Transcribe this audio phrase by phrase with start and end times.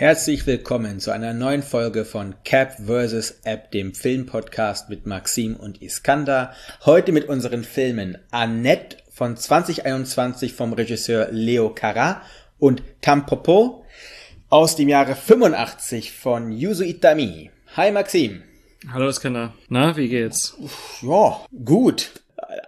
[0.00, 3.40] Herzlich willkommen zu einer neuen Folge von Cap vs.
[3.42, 6.52] App, dem Filmpodcast mit Maxim und Iskander.
[6.84, 12.22] Heute mit unseren Filmen Annette von 2021 vom Regisseur Leo Carra
[12.60, 13.84] und Tampopo
[14.48, 17.50] aus dem Jahre 85 von Yuzo Itami.
[17.74, 18.44] Hi Maxim.
[18.92, 19.52] Hallo Iskander.
[19.68, 20.56] Na, wie geht's?
[21.02, 22.12] Ja, gut.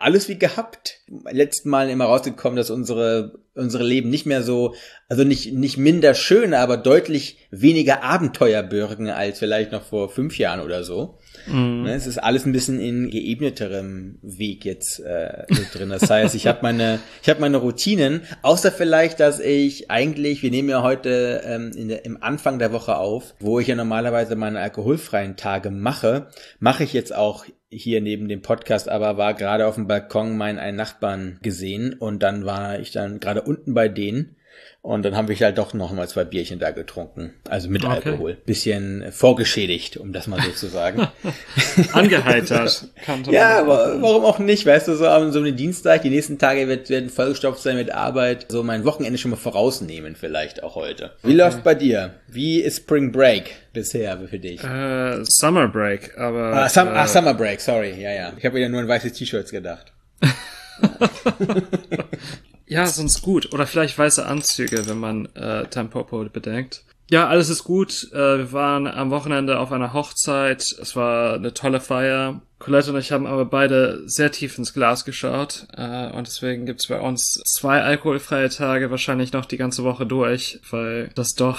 [0.00, 0.98] Alles wie gehabt.
[1.30, 4.74] Letzten Mal immer rausgekommen, dass unsere unsere Leben nicht mehr so,
[5.08, 10.36] also nicht, nicht minder schön, aber deutlich weniger Abenteuer bürgen als vielleicht noch vor fünf
[10.38, 11.19] Jahren oder so.
[11.46, 11.86] Mhm.
[11.86, 15.90] Es ist alles ein bisschen in geebneterem Weg jetzt äh, drin.
[15.90, 20.50] Das heißt, ich habe meine, ich habe meine Routinen, außer vielleicht, dass ich eigentlich, wir
[20.50, 24.36] nehmen ja heute ähm, in der, im Anfang der Woche auf, wo ich ja normalerweise
[24.36, 29.66] meine alkoholfreien Tage mache, mache ich jetzt auch hier neben dem Podcast, aber war gerade
[29.66, 33.88] auf dem Balkon meinen einen Nachbarn gesehen und dann war ich dann gerade unten bei
[33.88, 34.36] denen
[34.82, 37.34] und dann haben wir halt doch noch mal zwei Bierchen da getrunken.
[37.48, 38.08] Also mit okay.
[38.08, 38.38] Alkohol.
[38.46, 41.06] Bisschen vorgeschädigt, um das mal so zu sagen.
[41.92, 42.86] Angeheitert.
[43.30, 44.64] ja, aber warum auch nicht?
[44.64, 47.92] Weißt du, so am so einem Dienstag, die nächsten Tage wird, werden vollgestopft sein mit
[47.92, 48.46] Arbeit.
[48.48, 51.12] So mein Wochenende schon mal vorausnehmen vielleicht auch heute.
[51.22, 51.36] Wie okay.
[51.36, 52.14] läuft bei dir?
[52.26, 54.64] Wie ist Spring Break bisher für dich?
[54.64, 56.54] Uh, Summer Break, aber...
[56.54, 58.00] Ah, Sum, uh, ah, Summer Break, sorry.
[58.00, 58.32] Ja, ja.
[58.38, 59.92] Ich habe wieder nur an weiße T-Shirts gedacht.
[62.70, 63.52] Ja, sonst gut.
[63.52, 66.84] Oder vielleicht weiße Anzüge, wenn man äh, Tampopo bedenkt.
[67.10, 68.08] Ja, alles ist gut.
[68.12, 70.62] Äh, wir waren am Wochenende auf einer Hochzeit.
[70.80, 72.42] Es war eine tolle Feier.
[72.60, 76.88] Colette und ich haben aber beide sehr tief ins Glas geschaut äh, und deswegen gibt's
[76.88, 81.58] bei uns zwei alkoholfreie Tage, wahrscheinlich noch die ganze Woche durch, weil das doch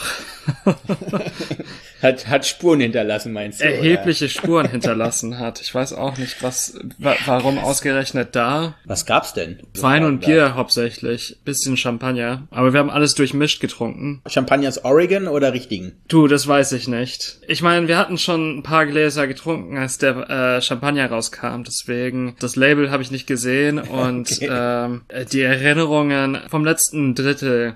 [2.02, 3.66] hat, hat Spuren hinterlassen, meinst du?
[3.66, 4.34] Erhebliche oder?
[4.34, 5.62] Spuren hinterlassen hat.
[5.62, 8.76] Ich weiß auch nicht, was, wa warum ausgerechnet da.
[8.86, 9.60] Was gab's denn?
[9.80, 10.56] Wein und Bier da?
[10.56, 14.22] hauptsächlich, bisschen Champagner, aber wir haben alles durchmischt getrunken.
[14.28, 15.94] Champagner aus Oregon oder richtigen?
[16.08, 17.40] Du, das weiß ich nicht.
[17.48, 21.64] Ich meine, wir hatten schon ein paar Gläser getrunken, als der äh, Champagner Champagner rauskam.
[21.64, 24.50] Deswegen, das Label habe ich nicht gesehen und okay.
[24.50, 25.02] ähm,
[25.32, 27.76] die Erinnerungen vom letzten Drittel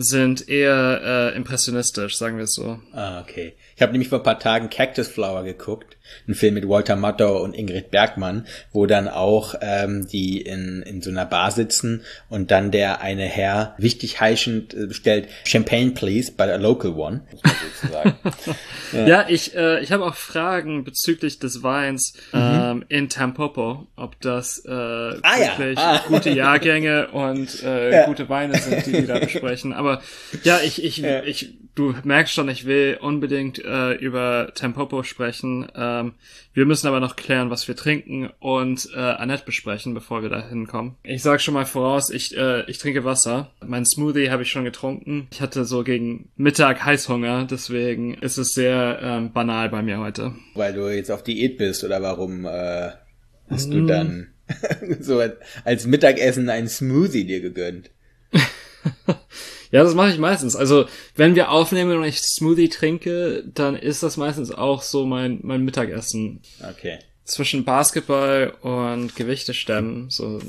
[0.00, 2.78] sind eher äh, impressionistisch, sagen wir es so.
[2.92, 3.54] Ah, okay.
[3.74, 7.42] Ich habe nämlich vor ein paar Tagen Cactus Flower geguckt ein Film mit Walter Matthau
[7.42, 12.50] und Ingrid Bergmann, wo dann auch ähm, die in, in so einer Bar sitzen und
[12.50, 17.22] dann der eine Herr wichtig heischend äh, bestellt Champagne please, but a local one,
[18.92, 19.06] ja.
[19.06, 22.40] ja, ich, äh, ich habe auch Fragen bezüglich des Weins mhm.
[22.40, 25.92] ähm, in Tampopo, ob das äh, ah, wirklich ja.
[25.92, 26.04] ah.
[26.08, 28.06] gute Jahrgänge und äh, ja.
[28.06, 29.72] gute Weine sind, die die da besprechen.
[29.72, 29.87] Aber
[30.44, 31.22] ja, ich, ich, ja.
[31.24, 35.68] ich, du merkst schon, ich will unbedingt äh, über Tampopo sprechen.
[35.74, 36.14] Äh, ähm,
[36.54, 40.46] wir müssen aber noch klären, was wir trinken und äh, Annette besprechen, bevor wir da
[40.48, 40.96] hinkommen.
[41.02, 43.52] Ich sage schon mal voraus, ich, äh, ich trinke Wasser.
[43.64, 45.28] Mein Smoothie habe ich schon getrunken.
[45.32, 50.34] Ich hatte so gegen Mittag Heißhunger, deswegen ist es sehr ähm, banal bei mir heute.
[50.54, 52.90] Weil du jetzt auf Diät bist oder warum äh,
[53.48, 53.86] hast du mm.
[53.86, 54.28] dann
[55.00, 55.22] so
[55.64, 57.90] als Mittagessen einen Smoothie dir gegönnt?
[59.70, 60.56] Ja, das mache ich meistens.
[60.56, 65.40] Also, wenn wir aufnehmen und ich Smoothie trinke, dann ist das meistens auch so mein,
[65.42, 66.40] mein Mittagessen.
[66.68, 66.98] Okay.
[67.24, 70.08] Zwischen Basketball und Gewichte stemmen.
[70.08, 70.40] So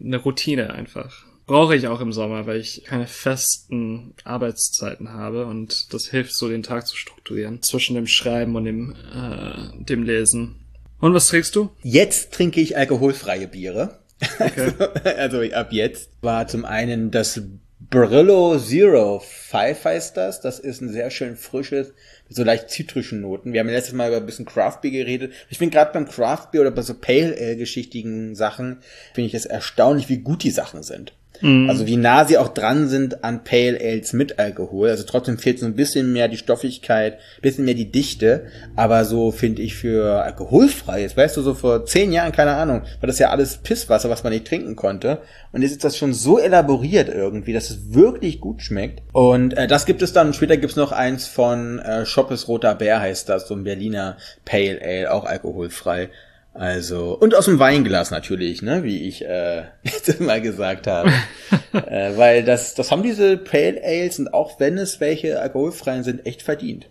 [0.00, 1.24] eine Routine einfach.
[1.46, 6.48] Brauche ich auch im Sommer, weil ich keine festen Arbeitszeiten habe und das hilft so,
[6.48, 7.62] den Tag zu strukturieren.
[7.62, 10.64] Zwischen dem Schreiben und dem, äh, dem Lesen.
[11.00, 11.70] Und was trinkst du?
[11.82, 13.98] Jetzt trinke ich alkoholfreie Biere.
[14.38, 14.72] Okay.
[15.16, 17.42] also ab jetzt war zum einen das
[17.92, 20.40] Brillo Zero Five heißt das.
[20.40, 21.88] Das ist ein sehr schön frisches,
[22.26, 23.52] mit so leicht zitrischen Noten.
[23.52, 25.34] Wir haben letztes Mal über ein bisschen Craft Beer geredet.
[25.50, 28.78] Ich finde gerade beim Craft Beer oder bei so Pale Ale geschichtigen Sachen,
[29.12, 31.12] finde ich es erstaunlich, wie gut die Sachen sind.
[31.42, 31.68] Mhm.
[31.68, 34.88] Also wie nah sie auch dran sind an Pale Ales mit Alkohol.
[34.88, 38.46] Also trotzdem fehlt so ein bisschen mehr die Stoffigkeit, bisschen mehr die Dichte.
[38.76, 43.06] Aber so finde ich für alkoholfreies, weißt du, so vor zehn Jahren, keine Ahnung, war
[43.06, 45.18] das ja alles Pisswasser, was man nicht trinken konnte.
[45.52, 49.02] Und jetzt ist das schon so elaboriert irgendwie, dass es wirklich gut schmeckt.
[49.12, 50.32] Und äh, das gibt es dann.
[50.32, 54.80] Später gibt's noch eins von äh, Schoppes Roter Bär heißt das, so ein Berliner Pale
[54.82, 56.08] Ale, auch alkoholfrei.
[56.54, 61.12] Also, und aus dem Weinglas natürlich, ne, wie ich äh, letztes Mal gesagt habe.
[61.72, 66.26] äh, weil das, das haben diese Pale Ales und auch wenn es welche alkoholfreien sind,
[66.26, 66.88] echt verdient.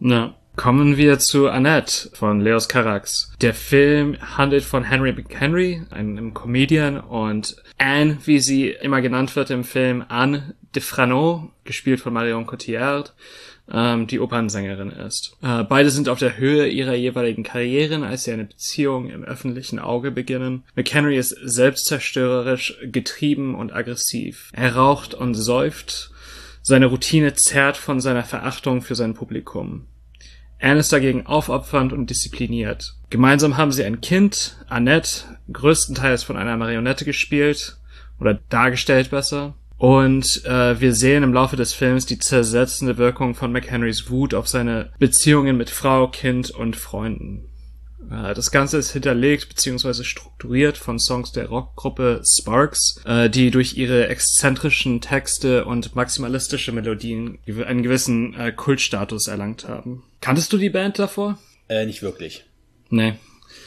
[0.00, 0.34] Ja.
[0.56, 3.32] Kommen wir zu Annette von Leos Carax.
[3.40, 9.50] Der Film handelt von Henry McHenry, einem Comedian, und Anne, wie sie immer genannt wird
[9.50, 13.14] im Film, Anne de Frano, gespielt von Marion Cotillard,
[13.70, 15.36] ähm, die Opernsängerin ist.
[15.42, 19.78] Äh, beide sind auf der Höhe ihrer jeweiligen Karrieren, als sie eine Beziehung im öffentlichen
[19.78, 20.64] Auge beginnen.
[20.74, 24.50] McHenry ist selbstzerstörerisch, getrieben und aggressiv.
[24.52, 26.10] Er raucht und säuft.
[26.62, 29.86] Seine Routine zerrt von seiner Verachtung für sein Publikum.
[30.60, 32.94] Ist dagegen aufopfernd und diszipliniert.
[33.10, 37.78] Gemeinsam haben sie ein Kind, Annette, größtenteils von einer Marionette gespielt
[38.20, 39.54] oder dargestellt besser.
[39.78, 44.48] Und äh, wir sehen im Laufe des Films die zersetzende Wirkung von McHenrys Wut auf
[44.48, 47.47] seine Beziehungen mit Frau, Kind und Freunden.
[48.08, 50.02] Das Ganze ist hinterlegt bzw.
[50.02, 57.38] strukturiert von Songs der Rockgruppe Sparks, äh, die durch ihre exzentrischen Texte und maximalistische Melodien
[57.46, 60.04] einen gewissen äh, Kultstatus erlangt haben.
[60.20, 61.38] Kanntest du die Band davor?
[61.68, 62.44] Äh, nicht wirklich.
[62.88, 63.14] Nee.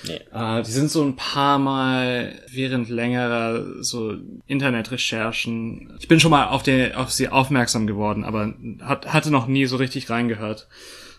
[0.08, 0.20] Nee.
[0.34, 4.16] Äh, die sind so ein paar Mal während längerer so
[4.48, 5.94] Internetrecherchen.
[6.00, 9.66] Ich bin schon mal auf, den, auf sie aufmerksam geworden, aber hat, hatte noch nie
[9.66, 10.68] so richtig reingehört.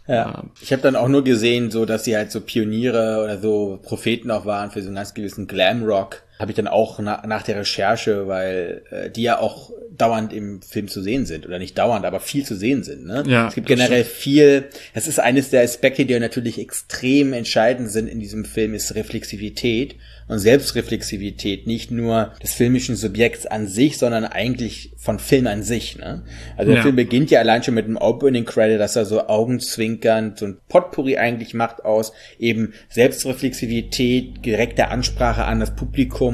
[0.07, 0.45] Ja.
[0.61, 4.31] Ich habe dann auch nur gesehen, so dass sie halt so Pioniere oder so Propheten
[4.31, 7.57] auch waren für so einen ganz gewissen Glamrock habe ich dann auch na, nach der
[7.57, 12.05] Recherche, weil äh, die ja auch dauernd im Film zu sehen sind oder nicht dauernd,
[12.05, 13.07] aber viel zu sehen sind.
[13.07, 13.23] Ne?
[13.27, 14.17] Ja, es gibt generell stimmt.
[14.17, 14.65] viel.
[14.95, 19.97] Das ist eines der Aspekte, die natürlich extrem entscheidend sind in diesem Film, ist Reflexivität
[20.29, 25.99] und Selbstreflexivität, nicht nur des filmischen Subjekts an sich, sondern eigentlich von Film an sich.
[25.99, 26.23] Ne?
[26.57, 26.83] Also der ja.
[26.83, 30.59] Film beginnt ja allein schon mit einem Opening Credit, dass er so augenzwinkernd so ein
[30.69, 36.32] Potpourri eigentlich macht aus eben Selbstreflexivität, direkte Ansprache an das Publikum,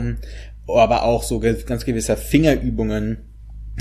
[0.66, 3.28] aber auch so ganz gewisser Fingerübungen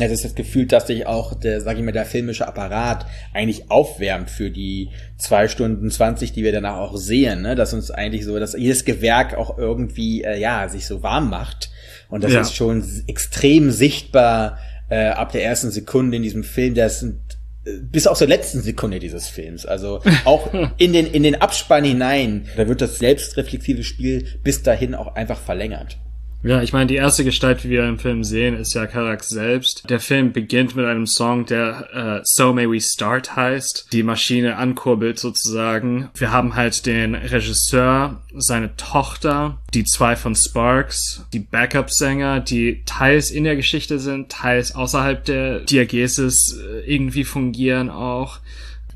[0.06, 3.72] es ist das Gefühl, dass sich auch der, sag ich mal, der filmische Apparat eigentlich
[3.72, 7.56] aufwärmt für die zwei Stunden zwanzig, die wir danach auch sehen, ne?
[7.56, 11.72] dass uns eigentlich so, dass jedes Gewerk auch irgendwie, äh, ja, sich so warm macht.
[12.10, 12.42] Und das ja.
[12.42, 14.60] ist schon extrem sichtbar
[14.90, 16.76] äh, ab der ersten Sekunde in diesem Film.
[16.76, 17.20] Das sind
[17.66, 19.66] äh, bis auf zur letzten Sekunde dieses Films.
[19.66, 24.94] Also auch in den, in den Abspann hinein, da wird das selbstreflexive Spiel bis dahin
[24.94, 25.98] auch einfach verlängert.
[26.44, 29.90] Ja, ich meine, die erste Gestalt, wie wir im Film sehen, ist ja Karax selbst.
[29.90, 34.58] Der Film beginnt mit einem Song, der äh, So May We Start heißt, die Maschine
[34.58, 36.10] ankurbelt sozusagen.
[36.16, 43.32] Wir haben halt den Regisseur, seine Tochter, die zwei von Sparks, die Backup-Sänger, die teils
[43.32, 48.40] in der Geschichte sind, teils außerhalb der Diagesis äh, irgendwie fungieren auch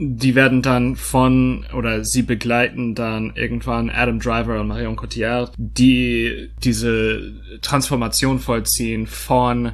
[0.04, 6.50] die werden dann von oder sie begleiten dann irgendwann Adam Driver und Marion Cotillard, die
[6.64, 9.74] diese Transformation vollziehen von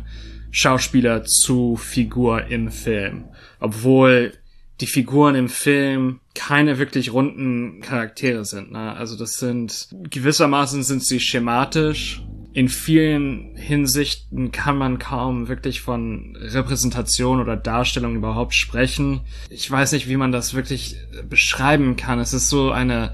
[0.51, 3.23] Schauspieler zu Figur im Film.
[3.61, 4.33] Obwohl
[4.81, 8.73] die Figuren im Film keine wirklich runden Charaktere sind.
[8.73, 8.93] Ne?
[8.95, 12.21] Also das sind gewissermaßen sind sie schematisch
[12.57, 19.21] in vielen Hinsichten kann man kaum wirklich von Repräsentation oder Darstellung überhaupt sprechen.
[19.51, 20.95] Ich weiß nicht, wie man das wirklich
[21.29, 22.17] beschreiben kann.
[22.17, 23.13] Es ist so eine,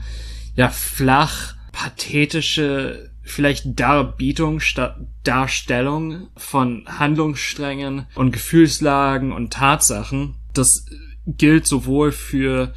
[0.56, 10.36] ja, flach, pathetische, vielleicht Darbietung statt Darstellung von Handlungssträngen und Gefühlslagen und Tatsachen.
[10.54, 10.86] Das
[11.28, 12.74] gilt sowohl für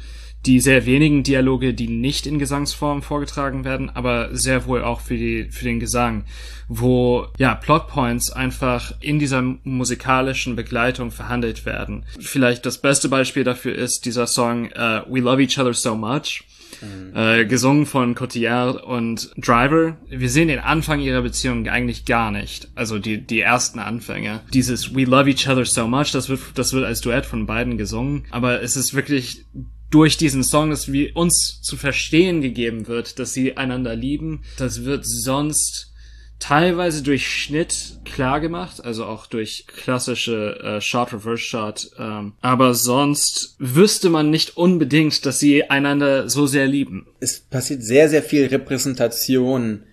[0.47, 5.17] die sehr wenigen Dialoge, die nicht in Gesangsform vorgetragen werden, aber sehr wohl auch für
[5.17, 6.23] die für den Gesang,
[6.69, 12.05] wo ja Plotpoints einfach in dieser musikalischen Begleitung verhandelt werden.
[12.19, 16.43] Vielleicht das beste Beispiel dafür ist dieser Song uh, We Love Each Other So Much.
[16.81, 17.15] Mhm.
[17.15, 19.97] Äh, gesungen von Cotillard und Driver.
[20.09, 22.67] Wir sehen den Anfang ihrer Beziehung eigentlich gar nicht.
[22.75, 24.41] Also die, die ersten Anfänge.
[24.53, 27.77] Dieses We love each other so much, das wird, das wird als Duett von beiden
[27.77, 28.25] gesungen.
[28.29, 29.45] Aber es ist wirklich
[29.89, 34.41] durch diesen Song, dass wir uns zu verstehen gegeben wird, dass sie einander lieben.
[34.57, 35.93] Das wird sonst
[36.39, 42.73] teilweise durch Schnitt klar gemacht, also auch durch klassische äh, Shot Reverse Shot, ähm, aber
[42.75, 47.07] sonst wüsste man nicht unbedingt, dass sie einander so sehr lieben.
[47.19, 49.83] Es passiert sehr sehr viel Repräsentation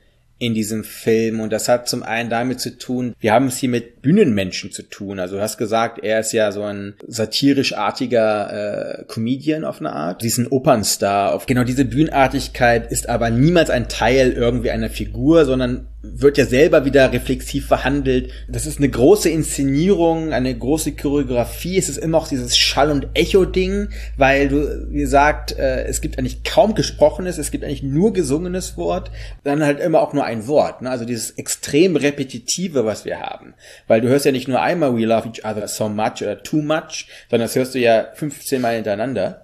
[0.45, 3.69] in diesem Film und das hat zum einen damit zu tun, wir haben es hier
[3.69, 5.19] mit Bühnenmenschen zu tun.
[5.19, 10.23] Also du hast gesagt, er ist ja so ein satirisch-artiger äh, Comedian auf eine Art.
[10.23, 11.33] Sie Opernstar.
[11.33, 16.44] Auf genau diese Bühnenartigkeit ist aber niemals ein Teil irgendwie einer Figur, sondern wird ja
[16.44, 18.30] selber wieder reflexiv verhandelt.
[18.49, 21.78] Das ist eine große Inszenierung, eine große Choreografie.
[21.78, 26.18] Es ist immer auch dieses Schall- und Echo-Ding, weil du, wie gesagt, äh, es gibt
[26.18, 29.11] eigentlich kaum gesprochenes, es gibt eigentlich nur gesungenes Wort,
[29.44, 30.82] dann halt immer auch nur ein Wort.
[30.82, 30.90] Ne?
[30.90, 33.54] Also dieses extrem repetitive, was wir haben.
[33.87, 36.62] Weil du hörst ja nicht nur einmal We love each other so much oder too
[36.62, 39.44] much, sondern das hörst du ja 15 Mal hintereinander.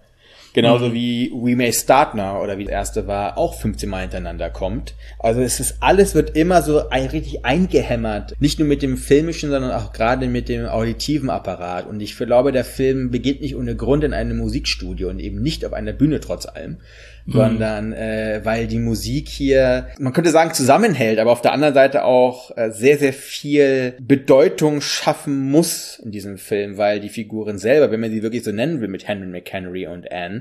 [0.53, 0.95] Genauso mhm.
[0.95, 4.95] wie We May Start Now oder wie das erste war, auch 15 Mal hintereinander kommt.
[5.19, 8.35] Also es ist alles wird immer so ein, richtig eingehämmert.
[8.41, 11.87] Nicht nur mit dem filmischen, sondern auch gerade mit dem auditiven Apparat.
[11.87, 15.65] Und ich glaube, der Film beginnt nicht ohne Grund in einem Musikstudio und eben nicht
[15.65, 16.79] auf einer Bühne trotz allem
[17.27, 17.33] mhm.
[17.33, 22.05] sondern äh, weil die Musik hier, man könnte sagen, zusammenhält, aber auf der anderen Seite
[22.05, 27.91] auch äh, sehr, sehr viel Bedeutung schaffen muss in diesem Film, weil die Figuren selber,
[27.91, 30.40] wenn man sie wirklich so nennen will mit Henry McHenry und Anne,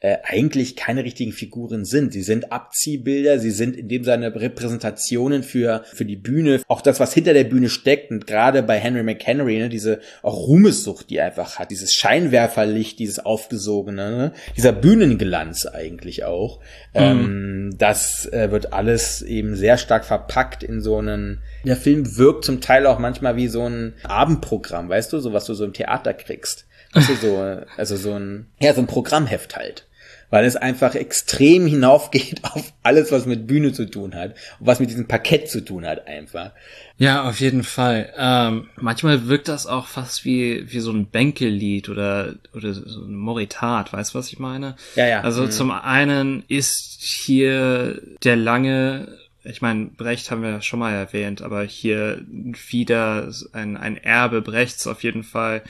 [0.00, 2.12] äh, eigentlich keine richtigen Figuren sind.
[2.12, 7.00] Sie sind Abziehbilder, sie sind in dem Sinne Repräsentationen für, für die Bühne, auch das,
[7.00, 11.16] was hinter der Bühne steckt und gerade bei Henry McHenry, ne, diese auch Ruhmessucht, die
[11.16, 16.60] er einfach hat, dieses Scheinwerferlicht, dieses aufgesogene, ne, dieser Bühnenglanz eigentlich auch,
[16.94, 17.00] mhm.
[17.00, 22.44] ähm, das äh, wird alles eben sehr stark verpackt in so einen, der Film wirkt
[22.44, 25.72] zum Teil auch manchmal wie so ein Abendprogramm, weißt du, so was du so im
[25.72, 26.66] Theater kriegst.
[26.96, 29.86] Also so, also so ein, ja, so ein Programmheft halt.
[30.28, 34.80] Weil es einfach extrem hinaufgeht auf alles, was mit Bühne zu tun hat und was
[34.80, 36.50] mit diesem Parkett zu tun hat einfach.
[36.98, 38.12] Ja, auf jeden Fall.
[38.16, 43.14] Ähm, manchmal wirkt das auch fast wie, wie so ein Bänkelied oder, oder so ein
[43.14, 44.76] Moritat, weißt du, was ich meine?
[44.96, 45.20] Ja, ja.
[45.20, 45.50] Also mhm.
[45.50, 49.16] zum einen ist hier der lange
[49.48, 52.24] ich meine, Brecht haben wir schon mal erwähnt, aber hier
[52.68, 55.62] wieder ein, ein Erbe Brechts auf jeden Fall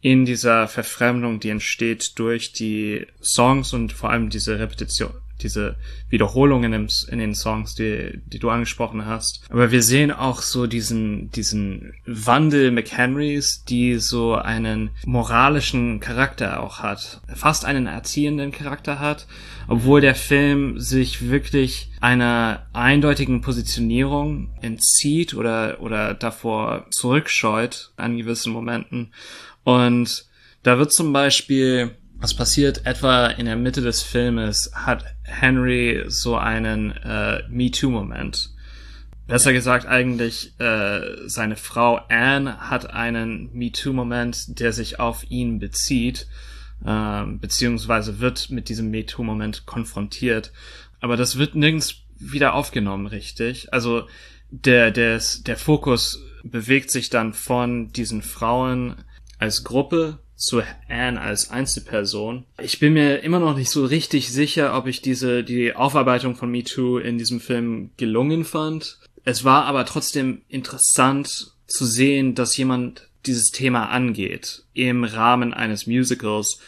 [0.00, 5.12] in dieser Verfremdung, die entsteht durch die Songs und vor allem diese Repetition,
[5.42, 5.76] diese
[6.08, 9.42] Wiederholungen im, in den Songs, die, die du angesprochen hast.
[9.50, 16.80] Aber wir sehen auch so diesen, diesen Wandel McHenrys, die so einen moralischen Charakter auch
[16.80, 17.20] hat.
[17.34, 19.26] Fast einen erziehenden Charakter hat,
[19.68, 28.52] obwohl der Film sich wirklich einer eindeutigen Positionierung entzieht oder, oder davor zurückscheut an gewissen
[28.52, 29.12] Momenten
[29.64, 30.26] und
[30.62, 36.38] da wird zum Beispiel, was passiert etwa in der Mitte des Filmes, hat Henry so
[36.38, 38.48] einen äh, Me-Too-Moment.
[39.26, 46.26] Besser gesagt eigentlich, äh, seine Frau Anne hat einen Me-Too-Moment, der sich auf ihn bezieht,
[46.86, 50.50] äh, beziehungsweise wird mit diesem Me-Too-Moment konfrontiert.
[51.02, 53.70] Aber das wird nirgends wieder aufgenommen, richtig.
[53.70, 54.08] Also
[54.48, 59.04] der, der, der Fokus bewegt sich dann von diesen Frauen
[59.38, 62.44] als Gruppe zu Anne als Einzelperson.
[62.62, 66.50] Ich bin mir immer noch nicht so richtig sicher, ob ich diese, die Aufarbeitung von
[66.50, 68.98] Me Too in diesem Film gelungen fand.
[69.24, 75.86] Es war aber trotzdem interessant zu sehen, dass jemand dieses Thema angeht im Rahmen eines
[75.86, 76.60] Musicals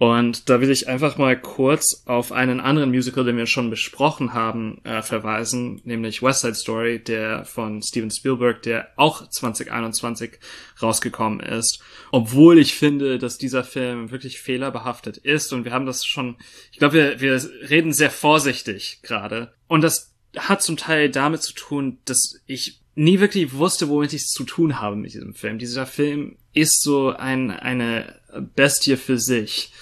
[0.00, 4.32] und da will ich einfach mal kurz auf einen anderen Musical, den wir schon besprochen
[4.32, 10.38] haben, äh, verweisen, nämlich West Side Story, der von Steven Spielberg, der auch 2021
[10.80, 11.82] rausgekommen ist.
[12.12, 16.36] Obwohl ich finde, dass dieser Film wirklich fehlerbehaftet ist und wir haben das schon,
[16.72, 19.52] ich glaube, wir, wir reden sehr vorsichtig gerade.
[19.68, 24.22] Und das hat zum Teil damit zu tun, dass ich nie wirklich wusste, womit ich
[24.22, 25.58] es zu tun habe mit diesem Film.
[25.58, 28.18] Dieser Film ist so ein, eine
[28.54, 29.74] Bestie für sich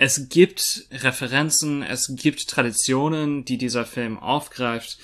[0.00, 4.96] es gibt Referenzen, es gibt Traditionen, die dieser Film aufgreift.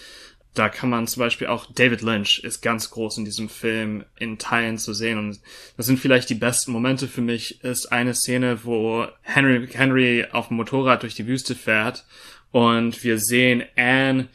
[0.55, 4.39] Da kann man zum Beispiel auch David Lynch ist ganz groß in diesem Film in
[4.39, 5.39] Teilen zu sehen und
[5.77, 10.49] das sind vielleicht die besten Momente für mich ist eine Szene, wo Henry Henry auf
[10.49, 12.07] dem Motorrad durch die Wüste fährt
[12.51, 14.29] und wir sehen Anne,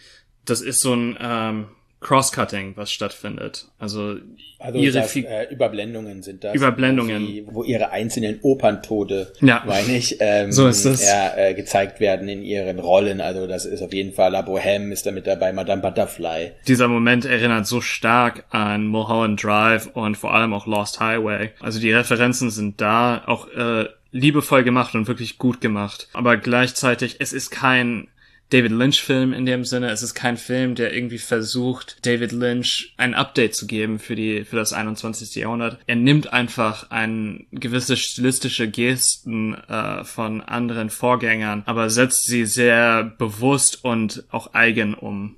[0.46, 1.70] das ist so ein ähm,
[2.01, 3.67] Crosscutting, was stattfindet.
[3.77, 4.15] Also,
[4.58, 6.55] also ihre das, äh, Überblendungen sind das.
[6.55, 7.48] Überblendungen.
[7.51, 9.63] Wo, ihre einzelnen Operntode, ja.
[9.67, 11.08] meine ich, ähm, so ist das.
[11.08, 13.22] Ja, äh, gezeigt werden in ihren Rollen.
[13.22, 16.53] Also das ist auf jeden Fall La Bohème ist da mit dabei, Madame Butterfly.
[16.67, 21.51] Dieser Moment erinnert so stark an Mulholland Drive und vor allem auch Lost Highway.
[21.60, 26.10] Also die Referenzen sind da, auch äh, liebevoll gemacht und wirklich gut gemacht.
[26.13, 28.08] Aber gleichzeitig, es ist kein
[28.51, 29.89] David Lynch-Film in dem Sinne.
[29.89, 34.43] Es ist kein Film, der irgendwie versucht, David Lynch ein Update zu geben für die,
[34.43, 35.36] für das 21.
[35.36, 35.79] Jahrhundert.
[35.88, 43.03] Er nimmt einfach ein gewisse stilistische Gesten äh, von anderen Vorgängern, aber setzt sie sehr
[43.17, 45.36] bewusst und auch eigen um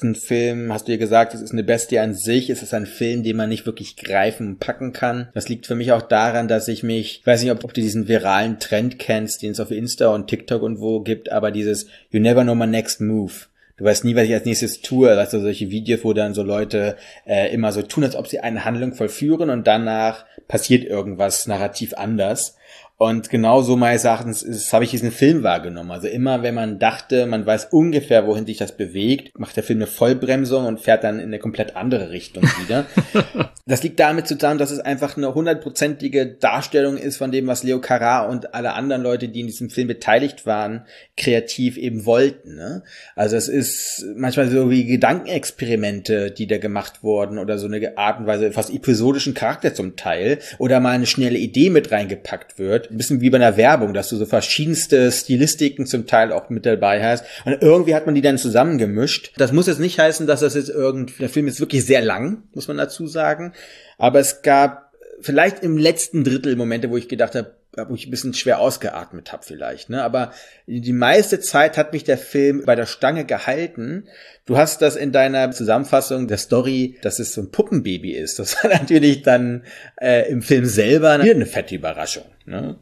[0.00, 2.86] ein Film, hast du ja gesagt, es ist eine Bestie an sich, es ist ein
[2.86, 5.28] Film, den man nicht wirklich greifen und packen kann.
[5.34, 7.80] Das liegt für mich auch daran, dass ich mich, ich weiß nicht, ob, ob du
[7.80, 11.86] diesen viralen Trend kennst, den es auf Insta und TikTok und wo gibt, aber dieses
[12.10, 13.32] You never know my next move.
[13.76, 15.10] Du weißt nie, was ich als nächstes tue.
[15.10, 16.96] Also solche Videos, wo dann so Leute
[17.26, 21.94] äh, immer so tun, als ob sie eine Handlung vollführen und danach passiert irgendwas narrativ
[21.94, 22.56] anders.
[23.02, 25.90] Und genau so meines Erachtens habe ich diesen Film wahrgenommen.
[25.90, 29.80] Also immer, wenn man dachte, man weiß ungefähr, wohin sich das bewegt, macht der Film
[29.80, 32.86] eine Vollbremsung und fährt dann in eine komplett andere Richtung wieder.
[33.66, 37.80] das liegt damit zusammen, dass es einfach eine hundertprozentige Darstellung ist von dem, was Leo
[37.80, 42.54] Carra und alle anderen Leute, die in diesem Film beteiligt waren, kreativ eben wollten.
[42.54, 42.84] Ne?
[43.16, 48.20] Also es ist manchmal so wie Gedankenexperimente, die da gemacht wurden oder so eine Art
[48.20, 52.91] und Weise, fast episodischen Charakter zum Teil oder mal eine schnelle Idee mit reingepackt wird
[52.92, 56.66] ein bisschen wie bei einer Werbung, dass du so verschiedenste Stilistiken zum Teil auch mit
[56.66, 57.24] dabei hast.
[57.44, 59.32] Und irgendwie hat man die dann zusammengemischt.
[59.36, 62.44] Das muss jetzt nicht heißen, dass das jetzt irgendwie, der Film ist wirklich sehr lang,
[62.54, 63.52] muss man dazu sagen.
[63.98, 68.10] Aber es gab vielleicht im letzten Drittel Momente, wo ich gedacht habe, wo ich ein
[68.10, 70.02] bisschen schwer ausgeatmet habe vielleicht, ne?
[70.02, 70.32] Aber
[70.66, 74.08] die meiste Zeit hat mich der Film bei der Stange gehalten.
[74.44, 78.38] Du hast das in deiner Zusammenfassung der Story, dass es so ein Puppenbaby ist.
[78.38, 79.64] Das war natürlich dann
[80.00, 82.26] äh, im Film selber eine fette Überraschung.
[82.44, 82.76] Ne?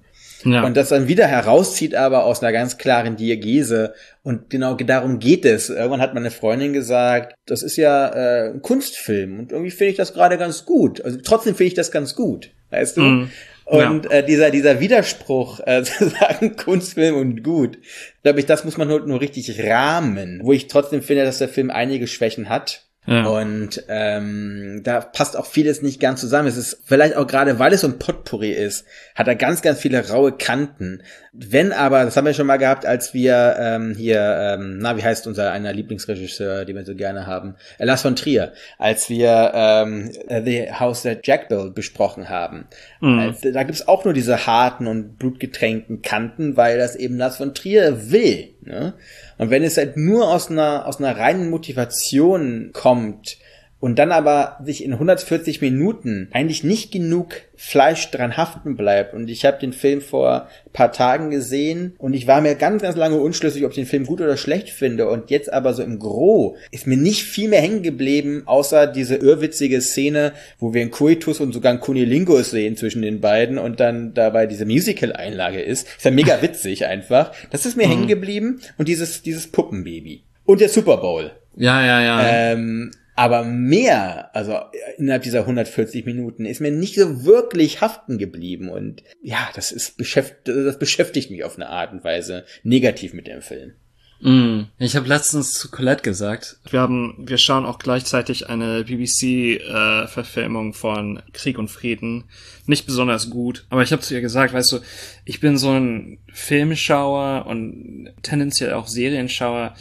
[0.45, 0.65] Ja.
[0.65, 3.95] Und das dann wieder herauszieht, aber aus einer ganz klaren Diagese.
[4.23, 5.69] Und genau darum geht es.
[5.69, 9.39] Irgendwann hat meine Freundin gesagt, das ist ja äh, ein Kunstfilm.
[9.39, 11.05] Und irgendwie finde ich das gerade ganz gut.
[11.05, 12.51] Also trotzdem finde ich das ganz gut.
[12.71, 13.03] Weißt du?
[13.03, 13.31] Mm.
[13.71, 14.11] Und ja.
[14.11, 17.79] äh, dieser, dieser Widerspruch, äh, zu sagen, Kunstfilm und gut,
[18.25, 20.41] glaube ich, das muss man halt nur richtig rahmen.
[20.43, 22.90] Wo ich trotzdem finde, dass der Film einige Schwächen hat.
[23.07, 23.27] Ja.
[23.27, 26.49] Und ähm, da passt auch vieles nicht ganz zusammen.
[26.49, 29.81] Es ist vielleicht auch gerade, weil es so ein Potpourri ist, hat er ganz, ganz
[29.81, 31.03] viele raue Kanten.
[31.33, 35.03] Wenn aber, das haben wir schon mal gehabt, als wir ähm, hier, ähm, na, wie
[35.03, 39.53] heißt unser einer Lieblingsregisseur, den wir so gerne haben, äh, Lars von Trier, als wir
[39.55, 42.67] ähm, The House That Jack Built besprochen haben.
[43.01, 43.35] Mhm.
[43.43, 47.55] Äh, da gibt's auch nur diese harten und blutgetränkten Kanten, weil das eben Lars von
[47.55, 48.51] Trier will.
[48.63, 48.95] Ne?
[49.39, 53.39] Und wenn es halt nur aus einer, aus einer reinen Motivation kommt,
[53.81, 59.15] und dann aber sich in 140 Minuten eigentlich nicht genug Fleisch dran haften bleibt.
[59.15, 62.97] Und ich habe den Film vor paar Tagen gesehen und ich war mir ganz, ganz
[62.97, 65.09] lange unschlüssig, ob ich den Film gut oder schlecht finde.
[65.09, 69.17] Und jetzt aber so im Gro ist mir nicht viel mehr hängen geblieben, außer diese
[69.17, 73.81] irrwitzige Szene, wo wir einen Coitus und sogar einen Kunilingus sehen zwischen den beiden und
[73.81, 75.89] dann dabei diese Musical-Einlage ist.
[75.97, 77.33] Ist ja mega witzig einfach.
[77.51, 77.91] Das ist mir mhm.
[77.91, 80.23] hängen geblieben und dieses, dieses Puppenbaby.
[80.45, 81.31] Und der Super Bowl.
[81.57, 82.53] Ja, ja, ja.
[82.53, 84.59] Ähm, aber mehr, also
[84.97, 88.71] innerhalb dieser 140 Minuten, ist mir nicht so wirklich haften geblieben.
[88.71, 93.27] Und ja, das ist beschäftigt, das beschäftigt mich auf eine Art und Weise negativ mit
[93.27, 93.75] dem Film.
[94.23, 94.63] Mm.
[94.79, 100.73] Ich habe letztens zu Colette gesagt, wir haben, wir schauen auch gleichzeitig eine BBC-Verfilmung äh,
[100.75, 102.25] von Krieg und Frieden.
[102.65, 104.79] Nicht besonders gut, aber ich habe zu ihr gesagt, weißt du,
[105.27, 109.75] ich bin so ein Filmschauer und tendenziell auch Serienschauer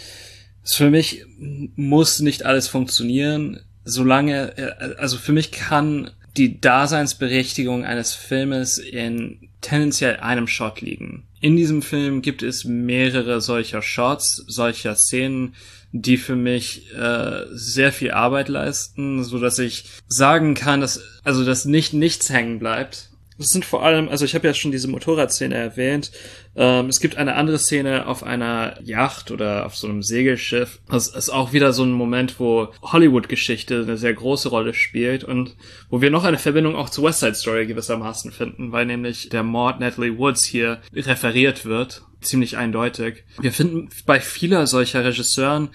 [0.76, 8.14] für mich muss nicht alles funktionieren, solange, äh, also für mich kann die Daseinsberechtigung eines
[8.14, 11.28] Filmes in tendenziell einem Shot liegen.
[11.42, 15.56] In diesem Film gibt es mehrere solcher Shots, solcher Szenen,
[15.92, 21.44] die für mich äh, sehr viel Arbeit leisten, so dass ich sagen kann, dass also
[21.44, 23.09] dass nicht nichts hängen bleibt,
[23.40, 26.12] das sind vor allem, also ich habe ja schon diese Motorradszene erwähnt.
[26.58, 30.82] Ähm, es gibt eine andere Szene auf einer Yacht oder auf so einem Segelschiff.
[30.90, 35.56] Das ist auch wieder so ein Moment, wo Hollywood-Geschichte eine sehr große Rolle spielt und
[35.90, 39.44] wo wir noch eine Verbindung auch zu West Side Story gewissermaßen finden, weil nämlich der
[39.44, 43.24] Mord Natalie Woods hier referiert wird ziemlich eindeutig.
[43.40, 45.70] Wir finden bei vieler solcher Regisseuren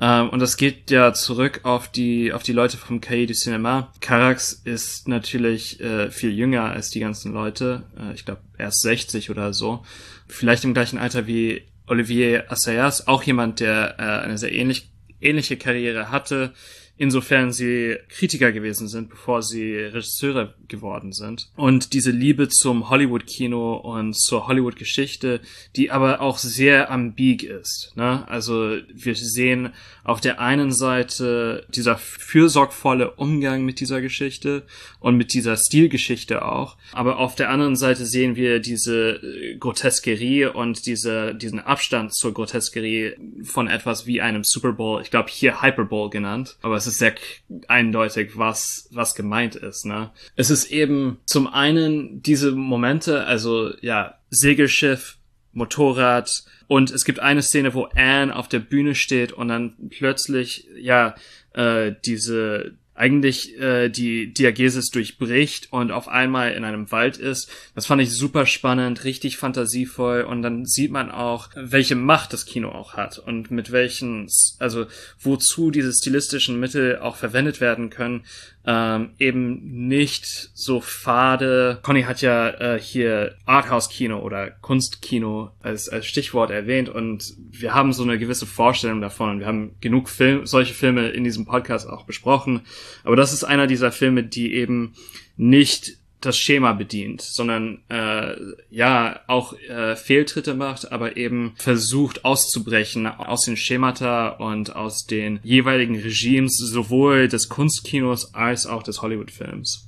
[0.00, 3.92] ähm, und das geht ja zurück auf die, auf die Leute vom Cahiers du Cinema.
[4.00, 7.82] Carax ist natürlich äh, viel jünger als die ganzen Leute.
[7.98, 9.84] Äh, ich glaube, erst 60 oder so.
[10.26, 15.56] Vielleicht im gleichen Alter wie Olivier Assayas, auch jemand, der äh, eine sehr ähnlich, ähnliche
[15.56, 16.54] Karriere hatte,
[17.00, 21.48] insofern sie Kritiker gewesen sind, bevor sie Regisseure geworden sind.
[21.56, 25.40] Und diese Liebe zum Hollywood-Kino und zur Hollywood-Geschichte,
[25.76, 27.92] die aber auch sehr ambig ist.
[27.96, 28.28] Ne?
[28.28, 29.70] Also wir sehen
[30.04, 34.64] auf der einen Seite dieser fürsorgvolle Umgang mit dieser Geschichte
[34.98, 40.46] und mit dieser Stilgeschichte auch, aber auf der anderen Seite sehen wir diese äh, Groteskerie
[40.46, 45.62] und diese, diesen Abstand zur Groteskerie von etwas wie einem Super Bowl, ich glaube hier
[45.62, 47.14] Hyperbole genannt, aber es ist sehr
[47.68, 49.84] eindeutig, was, was gemeint ist.
[49.86, 50.10] Ne?
[50.36, 55.16] Es ist eben zum einen diese Momente, also ja, Segelschiff,
[55.52, 56.30] Motorrad
[56.68, 61.16] und es gibt eine Szene, wo Anne auf der Bühne steht und dann plötzlich ja
[61.54, 67.50] äh, diese eigentlich äh, die Diagesis durchbricht und auf einmal in einem Wald ist.
[67.74, 72.44] Das fand ich super spannend, richtig fantasievoll und dann sieht man auch, welche Macht das
[72.44, 74.86] Kino auch hat und mit welchen, also
[75.18, 78.24] wozu diese stilistischen Mittel auch verwendet werden können
[78.66, 81.78] ähm, eben nicht so fade.
[81.82, 87.92] Conny hat ja äh, hier Arthouse-Kino oder Kunstkino als, als Stichwort erwähnt und wir haben
[87.92, 91.88] so eine gewisse Vorstellung davon und wir haben genug Film, solche Filme in diesem Podcast
[91.88, 92.62] auch besprochen.
[93.02, 94.94] Aber das ist einer dieser Filme, die eben
[95.36, 98.34] nicht das Schema bedient, sondern äh,
[98.70, 105.40] ja auch äh, Fehltritte macht, aber eben versucht auszubrechen aus den Schemata und aus den
[105.42, 109.86] jeweiligen Regimes sowohl des Kunstkinos als auch des Hollywood-Films.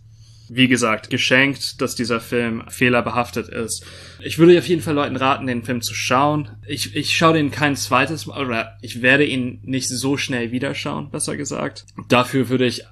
[0.54, 3.86] Wie gesagt, geschenkt, dass dieser Film fehlerbehaftet ist.
[4.20, 6.50] Ich würde auf jeden Fall Leuten raten, den Film zu schauen.
[6.66, 10.74] Ich, ich schaue den kein zweites Mal, oder ich werde ihn nicht so schnell wieder
[10.74, 11.86] schauen, besser gesagt.
[12.08, 12.84] Dafür würde ich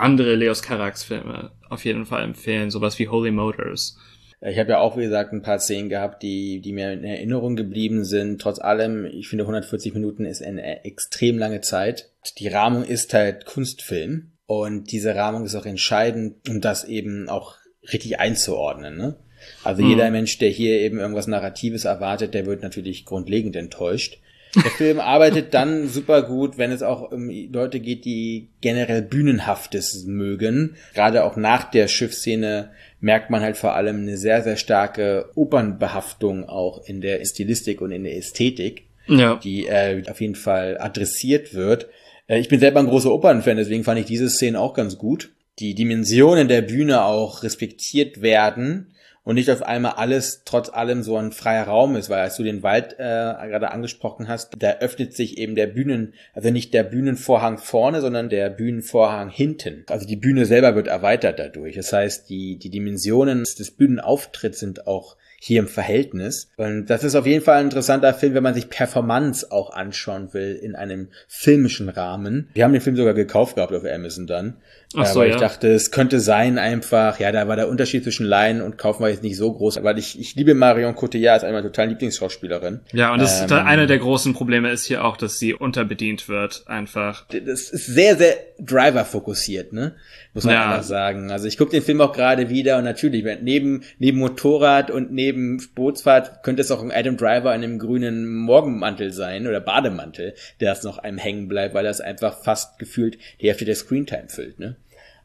[0.00, 3.96] andere Leos Carax Filme auf jeden Fall empfehlen, sowas wie Holy Motors.
[4.42, 7.56] Ich habe ja auch, wie gesagt, ein paar Szenen gehabt, die, die mir in Erinnerung
[7.56, 8.40] geblieben sind.
[8.40, 12.10] Trotz allem, ich finde 140 Minuten ist eine extrem lange Zeit.
[12.38, 17.56] Die Rahmung ist halt Kunstfilm und diese Rahmung ist auch entscheidend, um das eben auch
[17.92, 18.96] richtig einzuordnen.
[18.96, 19.16] Ne?
[19.62, 19.90] Also hm.
[19.90, 24.18] jeder Mensch, der hier eben irgendwas Narratives erwartet, der wird natürlich grundlegend enttäuscht.
[24.54, 30.04] Der Film arbeitet dann super gut, wenn es auch um Leute geht, die generell Bühnenhaftes
[30.06, 30.76] mögen.
[30.94, 36.48] Gerade auch nach der Schiffsszene merkt man halt vor allem eine sehr, sehr starke Opernbehaftung
[36.48, 39.36] auch in der Stilistik und in der Ästhetik, ja.
[39.36, 41.88] die äh, auf jeden Fall adressiert wird.
[42.26, 45.30] Äh, ich bin selber ein großer Opernfan, deswegen fand ich diese Szene auch ganz gut.
[45.60, 48.94] Die Dimensionen der Bühne auch respektiert werden
[49.30, 52.42] und nicht auf einmal alles trotz allem so ein freier Raum ist, weil als du
[52.42, 56.82] den Wald äh, gerade angesprochen hast, da öffnet sich eben der Bühnen, also nicht der
[56.82, 59.84] Bühnenvorhang vorne, sondern der Bühnenvorhang hinten.
[59.88, 61.76] Also die Bühne selber wird erweitert dadurch.
[61.76, 66.50] Das heißt, die, die Dimensionen des Bühnenauftritts sind auch hier im Verhältnis.
[66.58, 70.34] Und das ist auf jeden Fall ein interessanter Film, wenn man sich Performance auch anschauen
[70.34, 72.50] will in einem filmischen Rahmen.
[72.52, 74.58] Wir haben den Film sogar gekauft gehabt auf Amazon dann.
[74.96, 75.36] Ach so, weil ja.
[75.36, 79.02] ich dachte, es könnte sein einfach, ja, da war der Unterschied zwischen Laien und Kaufen
[79.02, 82.80] war jetzt nicht so groß, weil ich, ich liebe Marion Cotillard, ist einmal total Lieblingsschauspielerin.
[82.92, 86.28] Ja, und das ähm, ist einer der großen Probleme ist hier auch, dass sie unterbedient
[86.28, 87.24] wird, einfach.
[87.28, 89.94] Das ist sehr, sehr Driver-fokussiert, ne?
[90.34, 90.70] Muss man ja.
[90.70, 91.30] einfach sagen.
[91.30, 95.29] Also ich gucke den Film auch gerade wieder und natürlich, neben, neben Motorrad und neben
[95.32, 100.72] Bootsfahrt könnte es auch ein Adam Driver in einem grünen Morgenmantel sein oder Bademantel, der
[100.72, 104.58] es noch einem hängen bleibt, weil das einfach fast gefühlt die Hälfte der Screentime füllt,
[104.58, 104.76] ne?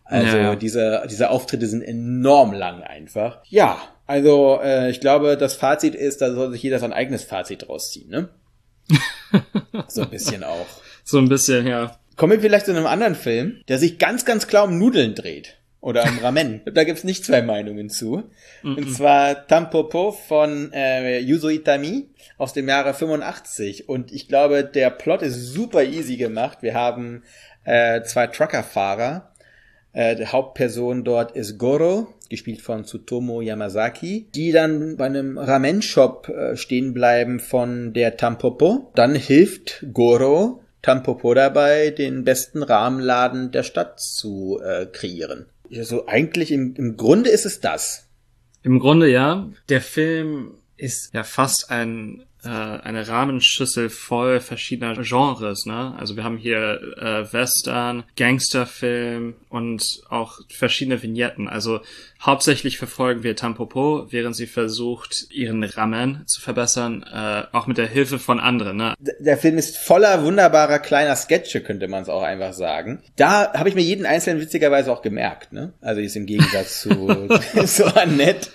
[0.06, 0.56] Also ja.
[0.56, 3.40] diese, diese Auftritte sind enorm lang einfach.
[3.46, 7.68] Ja, also äh, ich glaube, das Fazit ist, da soll sich jeder sein eigenes Fazit
[7.68, 8.30] draus ziehen, ne?
[9.88, 10.68] so ein bisschen auch.
[11.04, 11.98] So ein bisschen, ja.
[12.16, 15.58] Kommen wir vielleicht zu einem anderen Film, der sich ganz, ganz klar um Nudeln dreht.
[15.86, 16.62] Oder um Ramen.
[16.74, 18.24] da gibt's nicht zwei Meinungen zu.
[18.64, 23.88] Und zwar Tampopo von äh, Yuzo Itami aus dem Jahre 85.
[23.88, 26.58] Und ich glaube, der Plot ist super easy gemacht.
[26.62, 27.22] Wir haben
[27.66, 29.32] äh, zwei Truckerfahrer,
[29.94, 36.30] äh, die Hauptperson dort ist Goro, gespielt von Tsutomo Yamazaki, die dann bei einem Ramen-Shop
[36.30, 38.92] äh, stehen bleiben von der Tampopo.
[38.96, 45.46] Dann hilft Goro Tampopo dabei, den besten Rahmenladen der Stadt zu äh, kreieren.
[45.74, 48.08] Also eigentlich im, im Grunde ist es das.
[48.64, 49.50] Im Grunde ja.
[49.70, 55.66] Der Film ist ja fast ein äh, eine Rahmenschüssel voll verschiedener Genres.
[55.66, 55.96] Ne?
[55.98, 61.48] Also wir haben hier äh, Western, Gangsterfilm und auch verschiedene Vignetten.
[61.48, 61.82] Also
[62.22, 67.88] hauptsächlich verfolgen wir Tampopo, während sie versucht, ihren Ramen zu verbessern, äh, auch mit der
[67.88, 68.78] Hilfe von anderen.
[68.78, 68.94] Ne?
[69.20, 73.02] Der Film ist voller wunderbarer kleiner Sketche, könnte man es auch einfach sagen.
[73.16, 75.54] Da habe ich mir jeden einzelnen witzigerweise auch gemerkt.
[75.54, 75.74] Ne?
[75.82, 77.28] Also ist im Gegensatz zu,
[77.66, 78.50] zu Annette.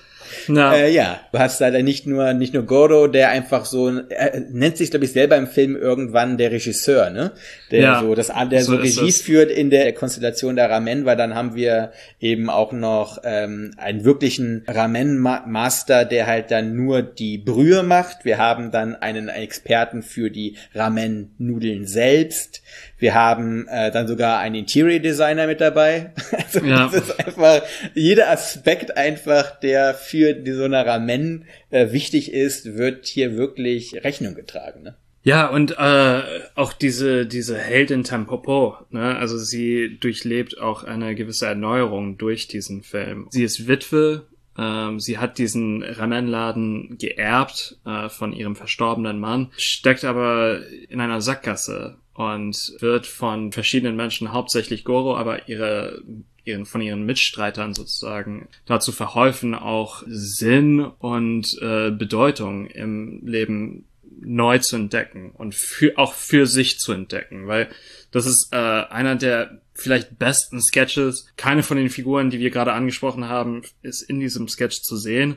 [0.49, 0.75] Ja.
[0.75, 4.77] Äh, ja, du hast leider nicht nur nicht nur Gordo, der einfach so er nennt
[4.77, 7.33] sich glaube ich selber im Film irgendwann der Regisseur, ne?
[7.71, 8.01] Der ja.
[8.01, 11.55] so das der so, so Regies führt in der Konstellation der Ramen, weil dann haben
[11.55, 17.83] wir eben auch noch ähm, einen wirklichen Ramen Master, der halt dann nur die Brühe
[17.83, 18.25] macht.
[18.25, 22.60] Wir haben dann einen Experten für die Ramen Nudeln selbst.
[22.99, 26.13] Wir haben äh, dann sogar einen Interior Designer mit dabei.
[26.53, 26.89] Also ja.
[26.89, 27.63] das ist einfach
[27.95, 33.95] jeder Aspekt einfach, der für die so eine Ramen äh, wichtig ist, wird hier wirklich
[34.03, 34.83] Rechnung getragen.
[34.83, 34.97] Ne?
[35.23, 36.23] Ja, und äh,
[36.55, 39.17] auch diese, diese Heldin Tampopo, ne?
[39.17, 43.27] also sie durchlebt auch eine gewisse Erneuerung durch diesen Film.
[43.31, 50.05] Sie ist Witwe, ähm, sie hat diesen Ramenladen geerbt äh, von ihrem verstorbenen Mann, steckt
[50.05, 56.03] aber in einer Sackgasse und wird von verschiedenen Menschen, hauptsächlich Goro, aber ihre
[56.45, 63.85] ihren, von ihren Mitstreitern sozusagen dazu verholfen, auch Sinn und äh, Bedeutung im Leben
[64.23, 67.69] neu zu entdecken und für, auch für sich zu entdecken, weil
[68.11, 71.27] das ist äh, einer der vielleicht besten Sketches.
[71.37, 75.37] Keine von den Figuren, die wir gerade angesprochen haben, ist in diesem Sketch zu sehen.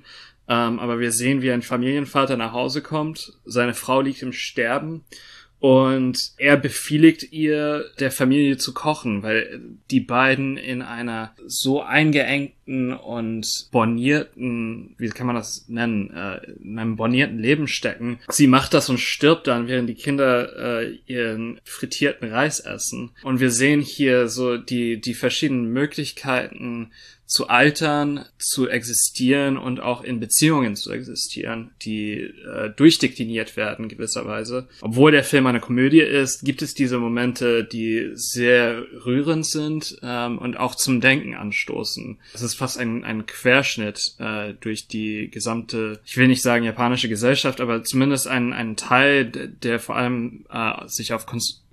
[0.49, 5.05] Ähm, aber wir sehen, wie ein Familienvater nach Hause kommt, seine Frau liegt im Sterben
[5.63, 12.91] und er befehligt ihr, der Familie zu kochen, weil die beiden in einer so eingeengten
[12.91, 18.19] und bornierten, wie kann man das nennen, äh, in einem bornierten Leben stecken.
[18.27, 23.11] Sie macht das und stirbt dann, während die Kinder äh, ihren frittierten Reis essen.
[23.23, 26.91] Und wir sehen hier so die, die verschiedenen Möglichkeiten,
[27.25, 34.67] zu altern, zu existieren und auch in Beziehungen zu existieren, die äh, durchdekliniert werden gewisserweise.
[34.81, 40.37] Obwohl der Film eine Komödie ist, gibt es diese Momente, die sehr rührend sind ähm,
[40.37, 42.19] und auch zum Denken anstoßen.
[42.33, 47.09] Es ist fast ein, ein Querschnitt äh, durch die gesamte, ich will nicht sagen japanische
[47.09, 51.25] Gesellschaft, aber zumindest ein, ein Teil, der vor allem äh, sich auf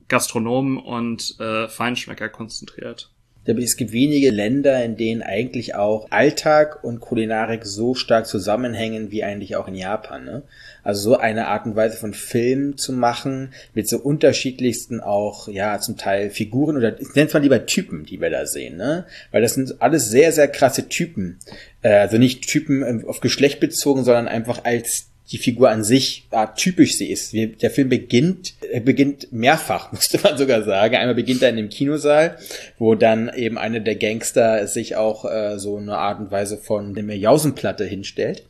[0.09, 3.11] Gastronomen und äh, Feinschmecker konzentriert
[3.47, 9.25] es gibt wenige Länder, in denen eigentlich auch Alltag und Kulinarik so stark zusammenhängen wie
[9.25, 10.25] eigentlich auch in Japan.
[10.25, 10.43] Ne?
[10.83, 15.79] Also so eine Art und Weise von Film zu machen, mit so unterschiedlichsten auch, ja,
[15.81, 19.05] zum Teil Figuren oder ich nenne es mal lieber Typen, die wir da sehen, ne?
[19.31, 21.39] Weil das sind alles sehr, sehr krasse Typen.
[21.83, 26.47] Äh, also nicht Typen auf Geschlecht bezogen, sondern einfach als die Figur an sich ah,
[26.47, 27.33] typisch sie ist.
[27.35, 30.97] Der Film beginnt, beginnt mehrfach, musste man sogar sagen.
[30.97, 32.39] Einmal beginnt er in dem Kinosaal,
[32.79, 36.95] wo dann eben eine der Gangster sich auch äh, so eine Art und Weise von
[36.95, 38.45] der Jausenplatte hinstellt.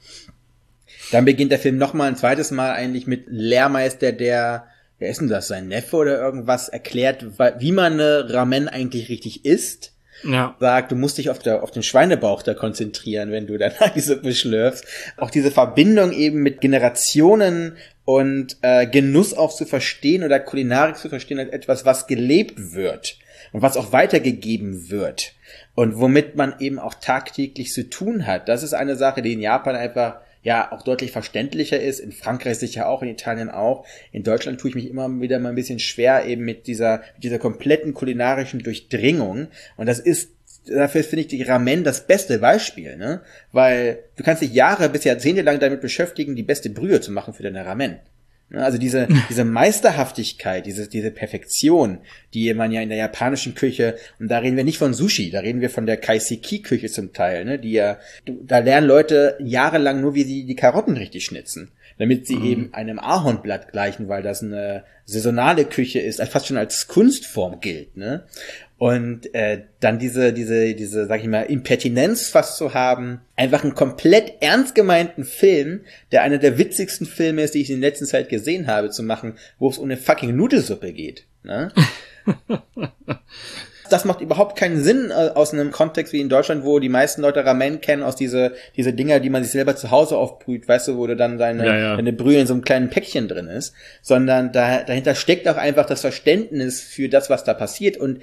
[1.13, 4.65] Dann beginnt der Film nochmal ein zweites Mal eigentlich mit Lehrmeister, der,
[4.99, 7.27] wer ist denn das, sein Neffe oder irgendwas, erklärt,
[7.59, 9.93] wie man eine Ramen eigentlich richtig isst
[10.25, 10.57] ja.
[10.61, 14.01] sagt, du musst dich auf, der, auf den Schweinebauch da konzentrieren, wenn du dann die
[14.01, 14.85] Suppe schlürfst.
[15.17, 21.09] Auch diese Verbindung eben mit Generationen und äh, Genuss auch zu verstehen oder Kulinarik zu
[21.09, 23.19] verstehen als etwas, was gelebt wird
[23.53, 25.35] und was auch weitergegeben wird
[25.75, 28.49] und womit man eben auch tagtäglich zu tun hat.
[28.49, 32.01] Das ist eine Sache, die in Japan einfach ja auch deutlich verständlicher ist.
[32.01, 33.87] In Frankreich sicher auch, in Italien auch.
[34.13, 37.25] In Deutschland tue ich mich immer wieder mal ein bisschen schwer eben mit dieser, mit
[37.25, 39.49] dieser kompletten kulinarischen Durchdringung.
[39.77, 40.31] Und das ist
[40.67, 43.23] dafür finde ich die Ramen das beste Beispiel, ne?
[43.53, 47.35] Weil du kannst dich Jahre bis Jahrzehnte lang damit beschäftigen, die beste Brühe zu machen
[47.35, 47.99] für deine Ramen.
[48.51, 51.99] Ne, also diese, diese Meisterhaftigkeit, diese, diese Perfektion,
[52.35, 55.41] die man ja in der japanischen Küche, und da reden wir nicht von Sushi, da
[55.41, 60.15] reden wir von der Kaiseki-Küche zum Teil, ne, die ja, da lernen Leute jahrelang nur,
[60.15, 62.47] wie sie die Karotten richtig schnitzen, damit sie mhm.
[62.47, 67.97] eben einem Ahornblatt gleichen, weil das eine saisonale Küche ist, fast schon als Kunstform gilt,
[67.97, 68.25] ne.
[68.81, 73.75] Und äh, dann diese, diese, diese, sag ich mal, Impertinenz fast zu haben, einfach einen
[73.75, 78.07] komplett ernst gemeinten Film, der einer der witzigsten Filme ist, die ich in der letzten
[78.07, 81.27] Zeit gesehen habe, zu machen, wo es um eine fucking Nudelsuppe geht.
[81.43, 81.71] Ne?
[83.91, 87.23] das macht überhaupt keinen Sinn äh, aus einem Kontext wie in Deutschland, wo die meisten
[87.23, 90.89] Leute Ramen kennen aus diese, diese Dinger, die man sich selber zu Hause aufbrüht, weißt
[90.89, 91.97] du, wo du dann deine, ja, ja.
[91.97, 95.87] deine Brühe in so einem kleinen Päckchen drin ist, sondern da, dahinter steckt auch einfach
[95.87, 98.21] das Verständnis für das, was da passiert und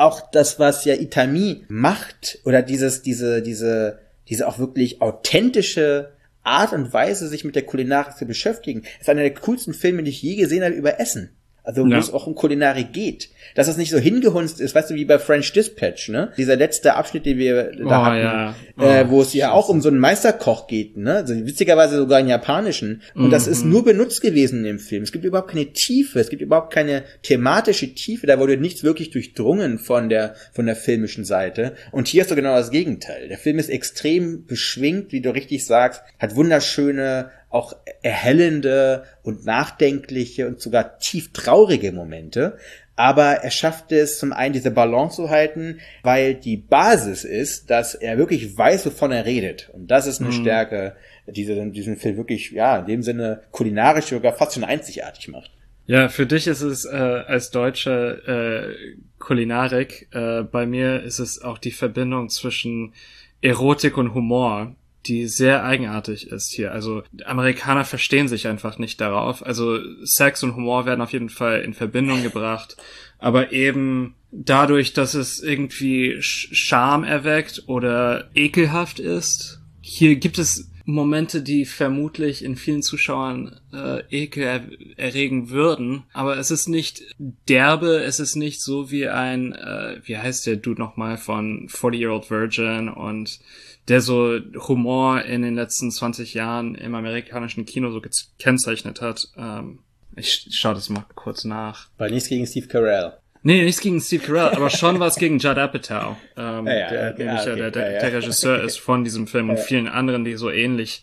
[0.00, 6.72] auch das, was ja Itami macht, oder dieses, diese, diese, diese auch wirklich authentische Art
[6.72, 10.22] und Weise, sich mit der Kulinarik zu beschäftigen, ist einer der coolsten Filme, die ich
[10.22, 11.36] je gesehen habe über Essen.
[11.70, 11.98] Also wo ja.
[11.98, 13.28] es auch um Kulinarik geht.
[13.54, 16.32] Dass es nicht so hingehunzt ist, weißt du, wie bei French Dispatch, ne?
[16.36, 18.54] Dieser letzte Abschnitt, den wir da oh, hatten, ja.
[18.76, 21.14] oh, äh, wo es ja auch um so einen Meisterkoch geht, ne?
[21.14, 23.02] Also witzigerweise sogar einen japanischen.
[23.14, 23.30] Und mhm.
[23.30, 23.70] das ist mhm.
[23.70, 25.04] nur benutzt gewesen im Film.
[25.04, 29.10] Es gibt überhaupt keine Tiefe, es gibt überhaupt keine thematische Tiefe, da wurde nichts wirklich
[29.10, 31.74] durchdrungen von der, von der filmischen Seite.
[31.92, 33.28] Und hier hast du genau das Gegenteil.
[33.28, 40.46] Der Film ist extrem beschwingt, wie du richtig sagst, hat wunderschöne auch erhellende und nachdenkliche
[40.46, 42.56] und sogar tief traurige Momente.
[42.96, 47.94] Aber er schafft es zum einen diese Balance zu halten, weil die Basis ist, dass
[47.94, 49.70] er wirklich weiß, wovon er redet.
[49.72, 50.40] Und das ist eine mhm.
[50.40, 55.50] Stärke, die diesen Film wirklich, ja, in dem Sinne kulinarisch sogar fast schon einzigartig macht.
[55.86, 61.42] Ja, für dich ist es äh, als deutsche äh, Kulinarik, äh, bei mir ist es
[61.42, 62.94] auch die Verbindung zwischen
[63.40, 66.72] Erotik und Humor die sehr eigenartig ist hier.
[66.72, 69.44] Also Amerikaner verstehen sich einfach nicht darauf.
[69.44, 72.76] Also Sex und Humor werden auf jeden Fall in Verbindung gebracht,
[73.18, 79.60] aber eben dadurch, dass es irgendwie Scham erweckt oder ekelhaft ist.
[79.80, 84.62] Hier gibt es Momente, die vermutlich in vielen Zuschauern äh, Ekel er
[84.96, 86.04] erregen würden.
[86.12, 87.02] Aber es ist nicht
[87.48, 92.30] derbe, es ist nicht so wie ein, äh, wie heißt der Dude nochmal von 40-Year-Old
[92.30, 93.40] Virgin und
[93.88, 99.28] der so Humor in den letzten 20 Jahren im amerikanischen Kino so gekennzeichnet hat.
[99.36, 99.80] Ähm,
[100.16, 101.88] ich schaue das mal kurz nach.
[101.98, 103.19] Weil nichts gegen Steve Carell.
[103.42, 107.14] Nee, nichts gegen Steve Carell, aber schon was gegen Judd Apatow, ähm, ja, ja, der
[107.14, 110.36] nämlich okay, der, der, ja, der, Regisseur ist von diesem Film und vielen anderen, die
[110.36, 111.02] so ähnlich,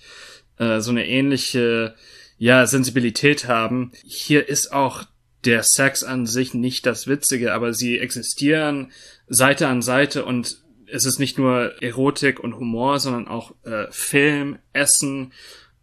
[0.60, 1.96] äh, so eine ähnliche,
[2.38, 3.92] ja, Sensibilität haben.
[4.06, 5.04] Hier ist auch
[5.46, 8.92] der Sex an sich nicht das Witzige, aber sie existieren
[9.28, 14.60] Seite an Seite und es ist nicht nur Erotik und Humor, sondern auch äh, Film,
[14.74, 15.32] Essen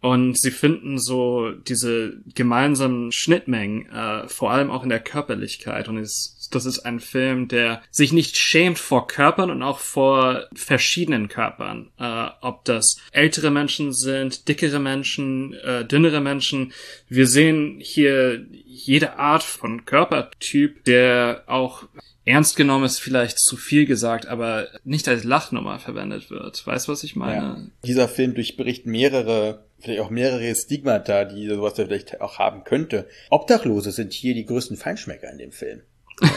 [0.05, 5.87] und sie finden so diese gemeinsamen Schnittmengen, äh, vor allem auch in der Körperlichkeit.
[5.87, 10.47] Und es, das ist ein Film, der sich nicht schämt vor Körpern und auch vor
[10.53, 11.91] verschiedenen Körpern.
[11.97, 16.73] Äh, ob das ältere Menschen sind, dickere Menschen, äh, dünnere Menschen.
[17.07, 21.87] Wir sehen hier jede Art von Körpertyp, der auch
[22.25, 26.65] ernst genommen ist vielleicht zu viel gesagt, aber nicht als Lachnummer verwendet wird.
[26.65, 27.35] Weißt du, was ich meine?
[27.35, 27.67] Ja.
[27.85, 33.07] Dieser Film durchbricht mehrere, vielleicht auch mehrere Stigmata, die sowas vielleicht auch haben könnte.
[33.29, 35.81] Obdachlose sind hier die größten Feinschmecker in dem Film.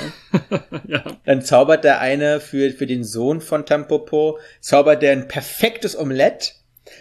[0.86, 1.04] Ja.
[1.24, 6.54] Dann zaubert der eine für, für den Sohn von Tampopo, zaubert der ein perfektes Omelett.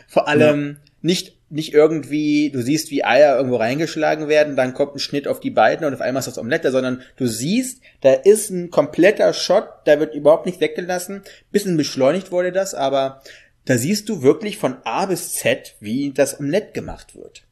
[0.08, 0.92] Vor allem ja.
[1.02, 5.40] nicht nicht irgendwie, du siehst, wie Eier irgendwo reingeschlagen werden, dann kommt ein Schnitt auf
[5.40, 9.34] die beiden und auf einmal ist das Omelette, sondern du siehst, da ist ein kompletter
[9.34, 11.24] Shot, da wird überhaupt nichts weggelassen.
[11.52, 13.22] Bisschen beschleunigt wurde das, aber
[13.64, 17.44] da siehst du wirklich von A bis Z, wie das Omelett gemacht wird.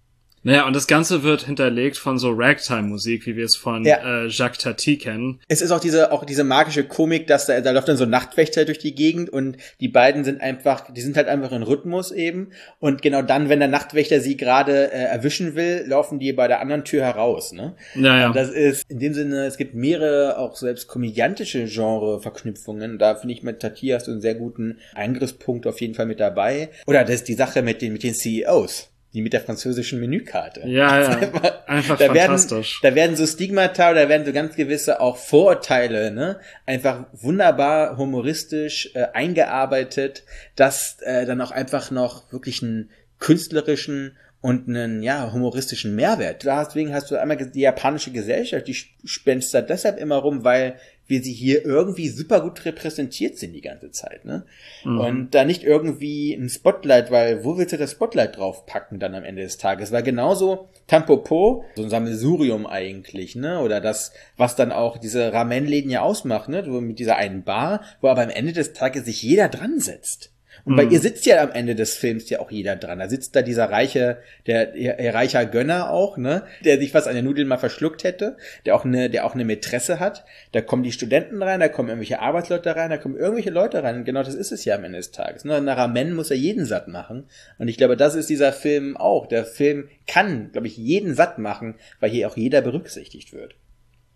[0.45, 4.25] Naja, und das Ganze wird hinterlegt von so Ragtime-Musik, wie wir es von ja.
[4.25, 5.39] äh, Jacques Tati kennen.
[5.47, 8.12] Es ist auch diese, auch diese magische Komik, dass da, da läuft dann so ein
[8.12, 12.12] Nachtwächter durch die Gegend und die beiden sind einfach, die sind halt einfach in Rhythmus
[12.12, 12.51] eben.
[12.79, 16.62] Und genau dann, wenn der Nachtwächter sie gerade äh, erwischen will, laufen die bei der
[16.62, 17.51] anderen Tür heraus.
[17.51, 17.75] Ne?
[17.95, 18.27] Naja.
[18.27, 22.99] Und das ist in dem Sinne, es gibt mehrere auch selbst komödiantische Genre-Verknüpfungen.
[22.99, 26.19] Da finde ich mit Tati hast du einen sehr guten Eingriffspunkt auf jeden Fall mit
[26.19, 26.69] dabei.
[26.86, 30.67] Oder das ist die Sache mit den, mit den CEOs die mit der französischen Menükarte.
[30.67, 31.17] Ja, ja.
[31.67, 32.84] Einfach, da fantastisch.
[32.84, 37.97] Werden, da werden so Stigmata, da werden so ganz gewisse auch Vorurteile, ne, einfach wunderbar
[37.97, 40.23] humoristisch äh, eingearbeitet,
[40.58, 46.43] dass äh, dann auch einfach noch wirklich einen künstlerischen und einen ja humoristischen Mehrwert.
[46.43, 50.75] Deswegen hast du einmal die japanische Gesellschaft, die spenst da deshalb immer rum, weil
[51.08, 54.46] wie sie hier irgendwie super gut repräsentiert sind die ganze Zeit, ne?
[54.84, 55.00] Mhm.
[55.00, 59.24] Und da nicht irgendwie ein Spotlight, weil wo willst du das Spotlight draufpacken dann am
[59.24, 59.91] Ende des Tages?
[59.91, 63.60] Weil genauso Tampopo, so ein Sammelsurium eigentlich, ne?
[63.60, 66.63] Oder das, was dann auch diese Ramen-Läden ja ausmacht, ne?
[66.63, 70.32] Mit dieser einen Bar, wo aber am Ende des Tages sich jeder dran setzt.
[70.65, 70.78] Und mhm.
[70.78, 72.99] bei ihr sitzt ja am Ende des Films ja auch jeder dran.
[72.99, 77.13] Da sitzt da dieser reiche, der, der reicher Gönner auch, ne, der sich was an
[77.13, 80.25] der Nudeln mal verschluckt hätte, der auch eine, der auch eine Mätresse hat.
[80.51, 83.97] Da kommen die Studenten rein, da kommen irgendwelche Arbeitsleute rein, da kommen irgendwelche Leute rein.
[83.97, 85.45] Und genau das ist es ja am Ende des Tages.
[85.45, 85.62] Ne?
[85.62, 87.25] Nach Ramen muss er jeden satt machen.
[87.60, 89.28] Und ich glaube, das ist dieser Film auch.
[89.28, 93.56] Der Film kann, glaube ich, jeden satt machen, weil hier auch jeder berücksichtigt wird.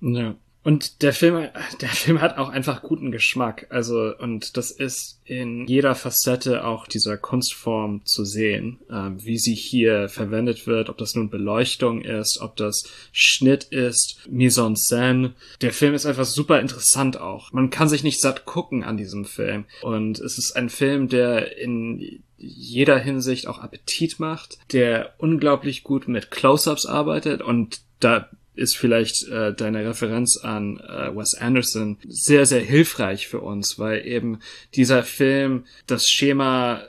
[0.01, 0.35] Ja.
[0.62, 1.48] Und der Film,
[1.82, 3.67] der Film hat auch einfach guten Geschmack.
[3.69, 9.56] Also, und das ist in jeder Facette auch dieser Kunstform zu sehen, äh, wie sie
[9.56, 15.34] hier verwendet wird, ob das nun Beleuchtung ist, ob das Schnitt ist, Mise en scène.
[15.62, 17.52] Der Film ist einfach super interessant auch.
[17.54, 19.65] Man kann sich nicht satt gucken an diesem Film.
[19.82, 26.08] Und es ist ein Film, der in jeder Hinsicht auch Appetit macht, der unglaublich gut
[26.08, 32.45] mit Close-ups arbeitet und da ist vielleicht äh, deine Referenz an äh, Wes Anderson sehr,
[32.45, 34.39] sehr hilfreich für uns, weil eben
[34.76, 36.84] dieser Film das Schema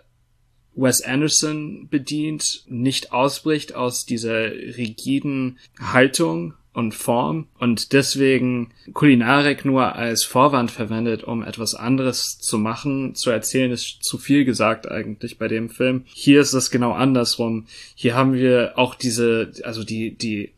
[0.74, 9.96] Wes Anderson bedient, nicht ausbricht aus dieser rigiden Haltung und Form und deswegen Kulinarik nur
[9.96, 13.14] als Vorwand verwendet, um etwas anderes zu machen.
[13.16, 16.04] Zu erzählen ist zu viel gesagt eigentlich bei dem Film.
[16.06, 17.66] Hier ist es genau andersrum.
[17.96, 20.52] Hier haben wir auch diese, also die, die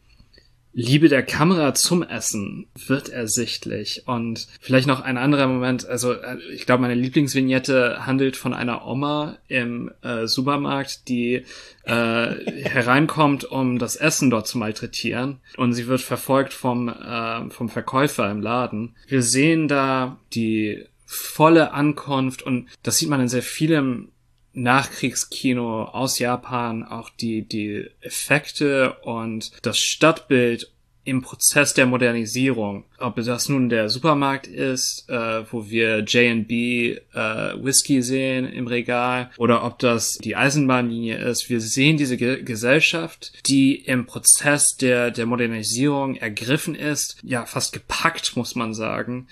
[0.75, 4.05] Liebe der Kamera zum Essen wird ersichtlich.
[4.07, 8.87] Und vielleicht noch ein anderer Moment, also äh, ich glaube, meine Lieblingsvignette handelt von einer
[8.87, 11.45] Oma im äh, Supermarkt, die
[11.85, 11.93] äh,
[12.65, 15.41] hereinkommt, um das Essen dort zu malträtieren.
[15.57, 18.97] Und sie wird verfolgt vom, äh, vom Verkäufer im Laden.
[19.09, 24.09] Wir sehen da die volle Ankunft und das sieht man in sehr vielem
[24.55, 30.73] Nachkriegskino aus Japan auch die, die Effekte und das Stadtbild
[31.05, 37.19] im Prozess der Modernisierung, ob das nun der Supermarkt ist, äh, wo wir J&B äh,
[37.61, 43.33] Whisky sehen im Regal, oder ob das die Eisenbahnlinie ist, wir sehen diese Ge Gesellschaft,
[43.47, 49.27] die im Prozess der, der Modernisierung ergriffen ist, ja, fast gepackt, muss man sagen,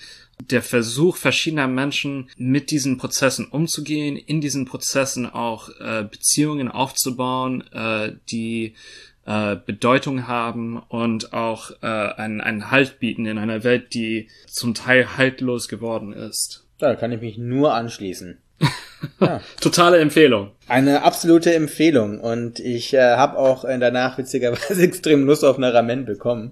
[0.49, 7.63] der Versuch verschiedener Menschen mit diesen Prozessen umzugehen, in diesen Prozessen auch äh, Beziehungen aufzubauen,
[7.71, 8.75] äh, die
[9.25, 14.73] äh, Bedeutung haben und auch äh, einen, einen Halt bieten in einer Welt, die zum
[14.73, 16.65] Teil haltlos geworden ist.
[16.79, 18.37] Da kann ich mich nur anschließen.
[19.19, 19.41] Ja.
[19.59, 20.51] Totale Empfehlung.
[20.67, 26.05] Eine absolute Empfehlung und ich äh, habe auch danach witzigerweise extrem Lust auf eine Ramen
[26.05, 26.51] bekommen.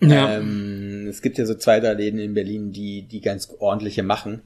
[0.00, 0.36] Ja.
[0.38, 4.42] Ähm, es gibt ja so zwei, drei Läden in Berlin, die die ganz ordentliche machen.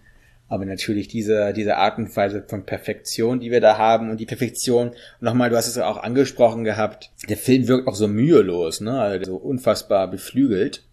[0.48, 4.26] Aber natürlich diese, diese Art und Weise von Perfektion, die wir da haben und die
[4.26, 8.80] Perfektion, nochmal, du hast es ja auch angesprochen gehabt, der Film wirkt auch so mühelos,
[8.80, 8.98] ne?
[8.98, 10.84] Also so unfassbar beflügelt.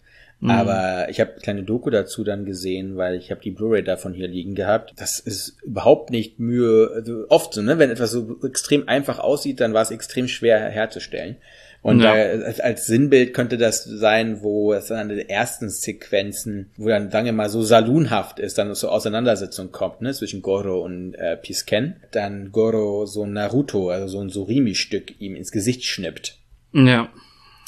[0.41, 0.49] Mhm.
[0.49, 4.27] Aber ich habe kleine Doku dazu dann gesehen, weil ich habe die Blu-ray davon hier
[4.27, 4.93] liegen gehabt.
[4.97, 7.79] Das ist überhaupt nicht Mühe, also oft so, ne?
[7.79, 11.37] Wenn etwas so extrem einfach aussieht, dann war es extrem schwer herzustellen.
[11.85, 12.15] Und ja.
[12.15, 17.11] da, als Sinnbild könnte das sein, wo es dann in den ersten Sequenzen, wo dann,
[17.11, 21.37] sagen wir mal, so salunhaft ist, dann so Auseinandersetzung kommt, ne, zwischen Goro und äh,
[21.37, 26.39] Pisken, dann Goro so Naruto, also so ein Surimi-Stück ihm ins Gesicht schnippt.
[26.73, 27.09] Ja.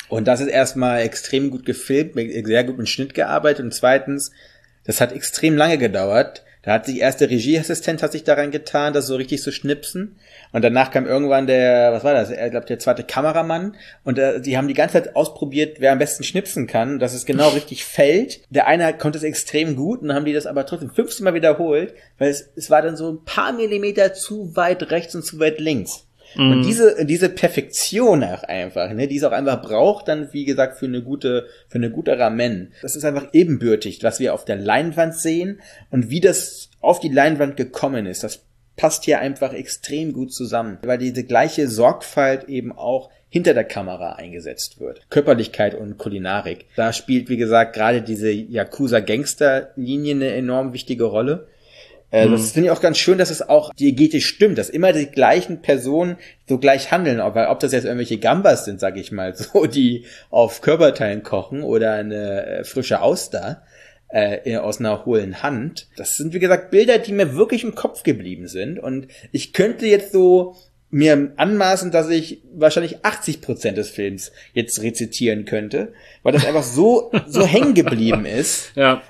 [0.09, 4.32] Und das ist erstmal extrem gut gefilmt, mit sehr gut mit Schnitt gearbeitet und zweitens,
[4.84, 8.91] das hat extrem lange gedauert, da hat sich erst der Regieassistent hat sich daran getan,
[8.91, 10.18] das so richtig zu schnipsen.
[10.51, 12.30] Und danach kam irgendwann der, was war das?
[12.30, 13.78] Ich glaube, der zweite Kameramann.
[14.03, 17.26] Und äh, die haben die ganze Zeit ausprobiert, wer am besten schnipsen kann, dass es
[17.26, 18.41] genau richtig fällt.
[18.49, 21.34] Der eine konnte es extrem gut und dann haben die das aber trotzdem 15 Mal
[21.34, 25.39] wiederholt, weil es, es war dann so ein paar Millimeter zu weit rechts und zu
[25.39, 26.07] weit links.
[26.38, 26.51] Mhm.
[26.51, 30.77] Und diese, diese Perfektion auch einfach, ne, die es auch einfach braucht, dann, wie gesagt,
[30.77, 32.73] für eine gute, für eine gute Ramen.
[32.81, 35.59] Das ist einfach ebenbürtig, was wir auf der Leinwand sehen
[35.89, 38.23] und wie das auf die Leinwand gekommen ist.
[38.23, 38.43] Das
[38.75, 44.13] passt hier einfach extrem gut zusammen, weil diese gleiche Sorgfalt eben auch hinter der Kamera
[44.13, 45.01] eingesetzt wird.
[45.09, 46.65] Körperlichkeit und Kulinarik.
[46.75, 51.47] Da spielt, wie gesagt, gerade diese Yakuza-Gangster-Linie eine enorm wichtige Rolle.
[52.12, 52.32] Äh, mhm.
[52.32, 55.62] Das finde ich auch ganz schön, dass es auch diegetisch stimmt, dass immer die gleichen
[55.62, 59.66] Personen so gleich handeln, weil ob das jetzt irgendwelche Gambas sind, sag ich mal, so
[59.66, 63.64] die auf Körperteilen kochen oder eine äh, frische Auster
[64.10, 65.88] äh, aus einer hohlen Hand.
[65.97, 69.86] Das sind wie gesagt Bilder, die mir wirklich im Kopf geblieben sind und ich könnte
[69.86, 70.55] jetzt so
[70.89, 76.63] mir anmaßen, dass ich wahrscheinlich 80 Prozent des Films jetzt rezitieren könnte, weil das einfach
[76.63, 78.71] so so hängen geblieben ist.
[78.75, 79.01] Ja.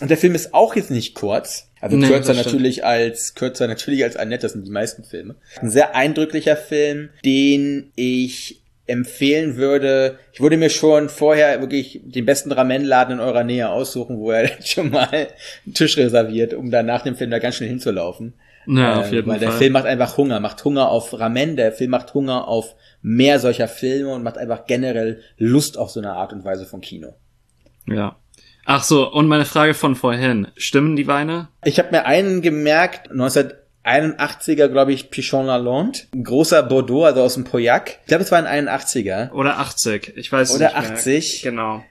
[0.00, 1.68] Und der Film ist auch jetzt nicht kurz.
[1.80, 5.36] Also nee, kürzer natürlich als kürzer natürlich als Annette, das sind die meisten Filme.
[5.60, 12.24] Ein sehr eindrücklicher Film, den ich empfehlen würde, ich würde mir schon vorher wirklich den
[12.24, 15.08] besten Ramenladen in eurer Nähe aussuchen, wo er schon mal
[15.64, 18.34] einen Tisch reserviert, um dann nach dem Film da ganz schnell hinzulaufen.
[18.66, 19.48] Ja, auf jeden äh, weil Fall.
[19.48, 23.38] der Film macht einfach Hunger, macht Hunger auf Ramen, der Film macht Hunger auf mehr
[23.38, 27.14] solcher Filme und macht einfach generell Lust auf so eine Art und Weise von Kino.
[27.86, 28.16] Ja.
[28.64, 30.48] Ach so, und meine Frage von vorhin.
[30.56, 31.48] Stimmen die Weine?
[31.64, 36.00] Ich habe mir einen gemerkt, 1981er, glaube ich, Pichon Lalonde.
[36.12, 38.00] Ein großer Bordeaux, also aus dem Pauillac.
[38.00, 39.30] Ich glaube, es war ein 81er.
[39.30, 41.44] Oder 80, ich weiß Oder nicht Oder 80.
[41.44, 41.52] Mehr.
[41.52, 41.84] Genau.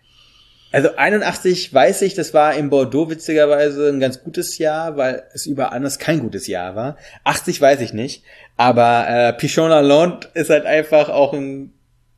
[0.75, 5.45] Also 81 weiß ich, das war in Bordeaux witzigerweise ein ganz gutes Jahr, weil es
[5.45, 6.97] überall anders kein gutes Jahr war.
[7.23, 8.25] 80 weiß ich nicht.
[8.57, 11.71] Aber äh, Pichon Lalonde ist halt einfach auch ein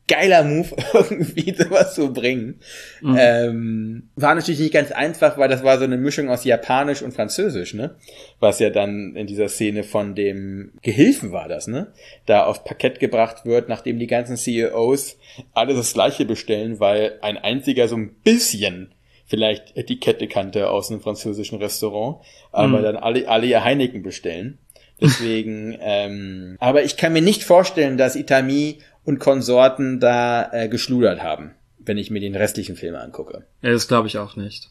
[0.08, 2.58] geiler Move, irgendwie sowas zu bringen.
[3.00, 3.16] Mhm.
[3.18, 7.12] Ähm, war natürlich nicht ganz einfach, weil das war so eine Mischung aus Japanisch und
[7.12, 7.94] Französisch, ne?
[8.40, 11.92] Was ja dann in dieser Szene von dem Gehilfen war das, ne?
[12.26, 15.18] Da aufs Parkett gebracht wird, nachdem die ganzen CEOs
[15.52, 18.94] alle das gleiche bestellen, weil ein einziger so ein bisschen
[19.26, 22.82] vielleicht Etikette kannte aus einem französischen Restaurant, aber mhm.
[22.82, 24.58] dann alle, alle ihr Heineken bestellen.
[25.00, 28.78] Deswegen, ähm, aber ich kann mir nicht vorstellen, dass Itami
[29.08, 33.46] und Konsorten da äh, geschludert haben, wenn ich mir den restlichen Film angucke.
[33.62, 34.68] Ja, das glaube ich auch nicht.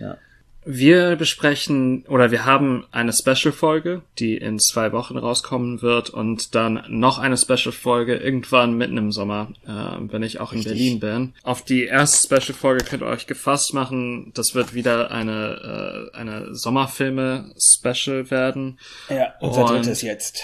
[0.00, 0.18] Ja.
[0.64, 6.82] Wir besprechen oder wir haben eine Special-Folge, die in zwei Wochen rauskommen wird und dann
[6.88, 10.72] noch eine Special-Folge irgendwann mitten im Sommer, äh, wenn ich auch in Richtig.
[10.72, 11.34] Berlin bin.
[11.44, 14.32] Auf die erste Special-Folge könnt ihr euch gefasst machen.
[14.34, 18.80] Das wird wieder eine, äh, eine Sommerfilme-Special werden.
[19.08, 20.42] Ja, unser und drittes jetzt.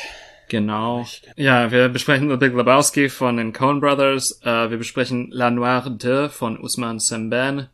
[0.49, 1.07] Genau.
[1.37, 4.41] Ja, wir besprechen The Big Lebowski von den Coen Brothers.
[4.43, 7.69] Äh, wir besprechen La Noire de von Usman Semben.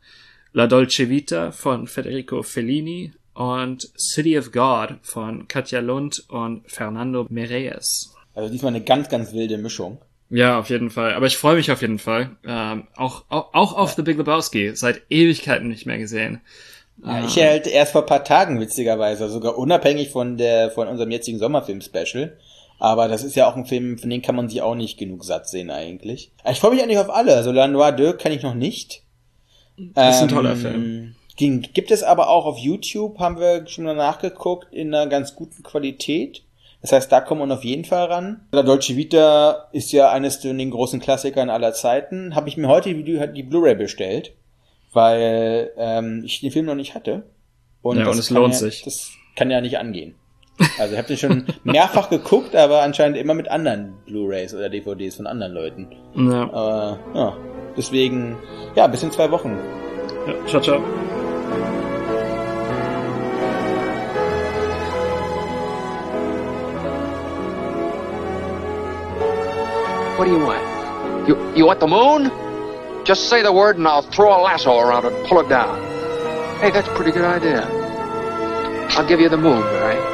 [0.52, 7.26] La Dolce Vita von Federico Fellini und City of God von Katja Lund und Fernando
[7.28, 8.14] Meirelles.
[8.34, 9.98] Also diesmal eine ganz, ganz wilde Mischung.
[10.30, 11.14] Ja, auf jeden Fall.
[11.14, 12.36] Aber ich freue mich auf jeden Fall.
[12.46, 14.74] Ähm, auch, auch, auch auf The Big Lebowski.
[14.74, 16.40] Seit Ewigkeiten nicht mehr gesehen.
[17.04, 21.38] Ja, ich halt erst vor paar Tagen witzigerweise, sogar unabhängig von der von unserem jetzigen
[21.38, 22.36] Sommerfilm-Special.
[22.78, 25.24] Aber das ist ja auch ein Film, von dem kann man sich auch nicht genug
[25.24, 26.32] satt sehen eigentlich.
[26.50, 27.34] Ich freue mich eigentlich auf alle.
[27.36, 29.02] Also La Noir Deux kenne ich noch nicht.
[29.76, 31.62] Das ist ein toller ähm, Film.
[31.72, 35.62] Gibt es aber auch auf YouTube, haben wir schon mal nachgeguckt, in einer ganz guten
[35.62, 36.42] Qualität.
[36.80, 38.46] Das heißt, da kommt man auf jeden Fall ran.
[38.52, 42.34] La Dolce Vita ist ja eines von den großen Klassikern aller Zeiten.
[42.34, 44.34] Habe ich mir heute die, die Blu-ray bestellt,
[44.92, 47.24] weil ähm, ich den Film noch nicht hatte.
[47.80, 48.82] Und, ja, und es lohnt ja, sich.
[48.82, 50.14] Das kann ja nicht angehen.
[50.78, 55.16] Also ich habe den schon mehrfach geguckt, aber anscheinend immer mit anderen Blu-rays oder DVDs
[55.16, 55.88] von anderen Leuten.
[56.14, 56.42] Ja.
[56.42, 57.36] Aber ja,
[57.76, 58.36] deswegen,
[58.76, 59.58] ja, bis in zwei Wochen.
[60.26, 60.80] Ja, ciao, ciao.
[70.16, 71.28] What do you want?
[71.28, 72.30] You, you want the moon?
[73.04, 75.76] Just say the word and I'll throw a lasso around it and pull it down.
[76.60, 77.66] Hey, that's a pretty good idea.
[78.96, 79.96] I'll give you the moon, Barry.
[79.96, 80.13] Just